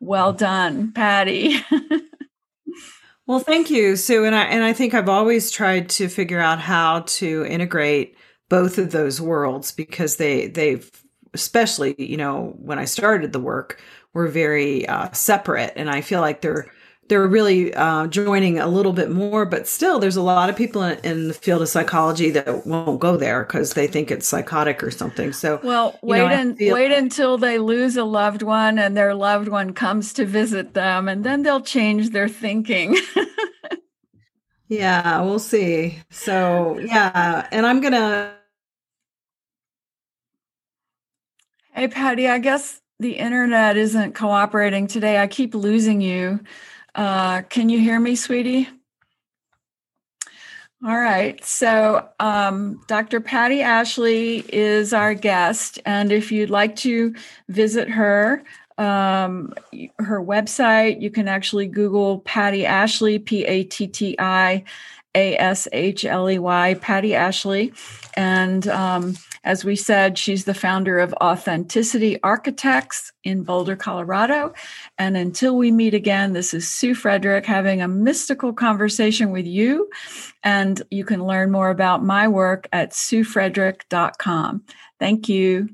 Well 0.00 0.32
done 0.32 0.92
patti. 0.92 1.60
Well 3.26 3.40
thank 3.40 3.68
you 3.68 3.96
sue 3.96 4.24
and 4.24 4.34
i 4.34 4.44
and 4.44 4.64
i 4.64 4.72
think 4.72 4.94
i've 4.94 5.10
always 5.10 5.50
tried 5.50 5.90
to 5.90 6.08
figure 6.08 6.40
out 6.40 6.60
how 6.60 7.00
to 7.00 7.44
integrate 7.44 8.16
both 8.48 8.78
of 8.78 8.90
those 8.90 9.20
worlds 9.20 9.70
because 9.70 10.16
they 10.16 10.46
they've 10.46 10.90
especially 11.34 11.94
you 11.98 12.16
know 12.16 12.54
when 12.58 12.78
I 12.78 12.84
started 12.84 13.32
the 13.32 13.40
work, 13.40 13.80
were 14.14 14.28
very 14.28 14.86
uh, 14.86 15.10
separate, 15.12 15.72
and 15.76 15.90
I 15.90 16.00
feel 16.00 16.20
like 16.20 16.40
they're 16.40 16.70
they're 17.08 17.26
really 17.26 17.74
uh, 17.74 18.06
joining 18.06 18.58
a 18.58 18.66
little 18.66 18.92
bit 18.92 19.10
more, 19.10 19.46
but 19.46 19.66
still, 19.66 19.98
there's 19.98 20.16
a 20.16 20.22
lot 20.22 20.50
of 20.50 20.56
people 20.56 20.82
in, 20.82 20.98
in 21.04 21.28
the 21.28 21.34
field 21.34 21.62
of 21.62 21.68
psychology 21.68 22.30
that 22.30 22.66
won't 22.66 23.00
go 23.00 23.16
there 23.16 23.44
because 23.44 23.72
they 23.72 23.86
think 23.86 24.10
it's 24.10 24.26
psychotic 24.26 24.82
or 24.82 24.90
something. 24.90 25.32
So, 25.32 25.58
well, 25.62 25.98
wait 26.02 26.18
know, 26.18 26.26
and 26.26 26.58
feel- 26.58 26.74
wait 26.74 26.92
until 26.92 27.38
they 27.38 27.58
lose 27.58 27.96
a 27.96 28.04
loved 28.04 28.42
one 28.42 28.78
and 28.78 28.96
their 28.96 29.14
loved 29.14 29.48
one 29.48 29.72
comes 29.72 30.12
to 30.14 30.26
visit 30.26 30.74
them, 30.74 31.08
and 31.08 31.24
then 31.24 31.42
they'll 31.42 31.62
change 31.62 32.10
their 32.10 32.28
thinking. 32.28 32.96
yeah, 34.68 35.22
we'll 35.22 35.38
see. 35.38 35.98
So, 36.10 36.78
yeah, 36.78 37.48
and 37.50 37.66
I'm 37.66 37.80
gonna 37.80 38.34
Hey, 41.78 41.86
Patti, 41.86 42.26
I 42.26 42.40
guess 42.40 42.80
the 42.98 43.12
internet 43.12 43.76
isn't 43.76 44.16
cooperating 44.16 44.88
today. 44.88 45.16
I 45.16 45.28
keep 45.28 45.54
losing 45.54 46.00
you. 46.00 46.40
Uh, 46.92 47.42
can 47.42 47.68
you 47.68 47.78
hear 47.78 48.00
me, 48.00 48.16
sweetie? 48.16 48.68
All 50.84 50.98
right. 50.98 51.42
So, 51.44 52.08
um, 52.18 52.80
Dr. 52.88 53.20
Patti 53.20 53.62
Ashley 53.62 54.38
is 54.48 54.92
our 54.92 55.14
guest. 55.14 55.78
And 55.86 56.10
if 56.10 56.32
you'd 56.32 56.50
like 56.50 56.74
to 56.78 57.14
visit 57.48 57.88
her, 57.88 58.42
um, 58.76 59.54
her 60.00 60.20
website, 60.20 61.00
you 61.00 61.12
can 61.12 61.28
actually 61.28 61.68
Google 61.68 62.18
Patti 62.22 62.66
Ashley, 62.66 63.20
P 63.20 63.44
A 63.44 63.62
T 63.62 63.86
T 63.86 64.16
I 64.18 64.64
A 65.14 65.36
S 65.36 65.68
H 65.70 66.04
L 66.04 66.28
E 66.28 66.40
Y, 66.40 66.74
Patty 66.74 67.14
Ashley. 67.14 67.72
And 68.14 68.66
um, 68.66 69.14
as 69.44 69.64
we 69.64 69.76
said, 69.76 70.18
she's 70.18 70.44
the 70.44 70.54
founder 70.54 70.98
of 70.98 71.14
Authenticity 71.14 72.20
Architects 72.22 73.12
in 73.24 73.42
Boulder, 73.44 73.76
Colorado. 73.76 74.52
And 74.98 75.16
until 75.16 75.56
we 75.56 75.70
meet 75.70 75.94
again, 75.94 76.32
this 76.32 76.52
is 76.52 76.68
Sue 76.68 76.94
Frederick 76.94 77.46
having 77.46 77.80
a 77.80 77.88
mystical 77.88 78.52
conversation 78.52 79.30
with 79.30 79.46
you. 79.46 79.88
And 80.42 80.80
you 80.90 81.04
can 81.04 81.24
learn 81.24 81.50
more 81.50 81.70
about 81.70 82.04
my 82.04 82.28
work 82.28 82.68
at 82.72 82.92
suefrederick.com. 82.92 84.64
Thank 84.98 85.28
you. 85.28 85.68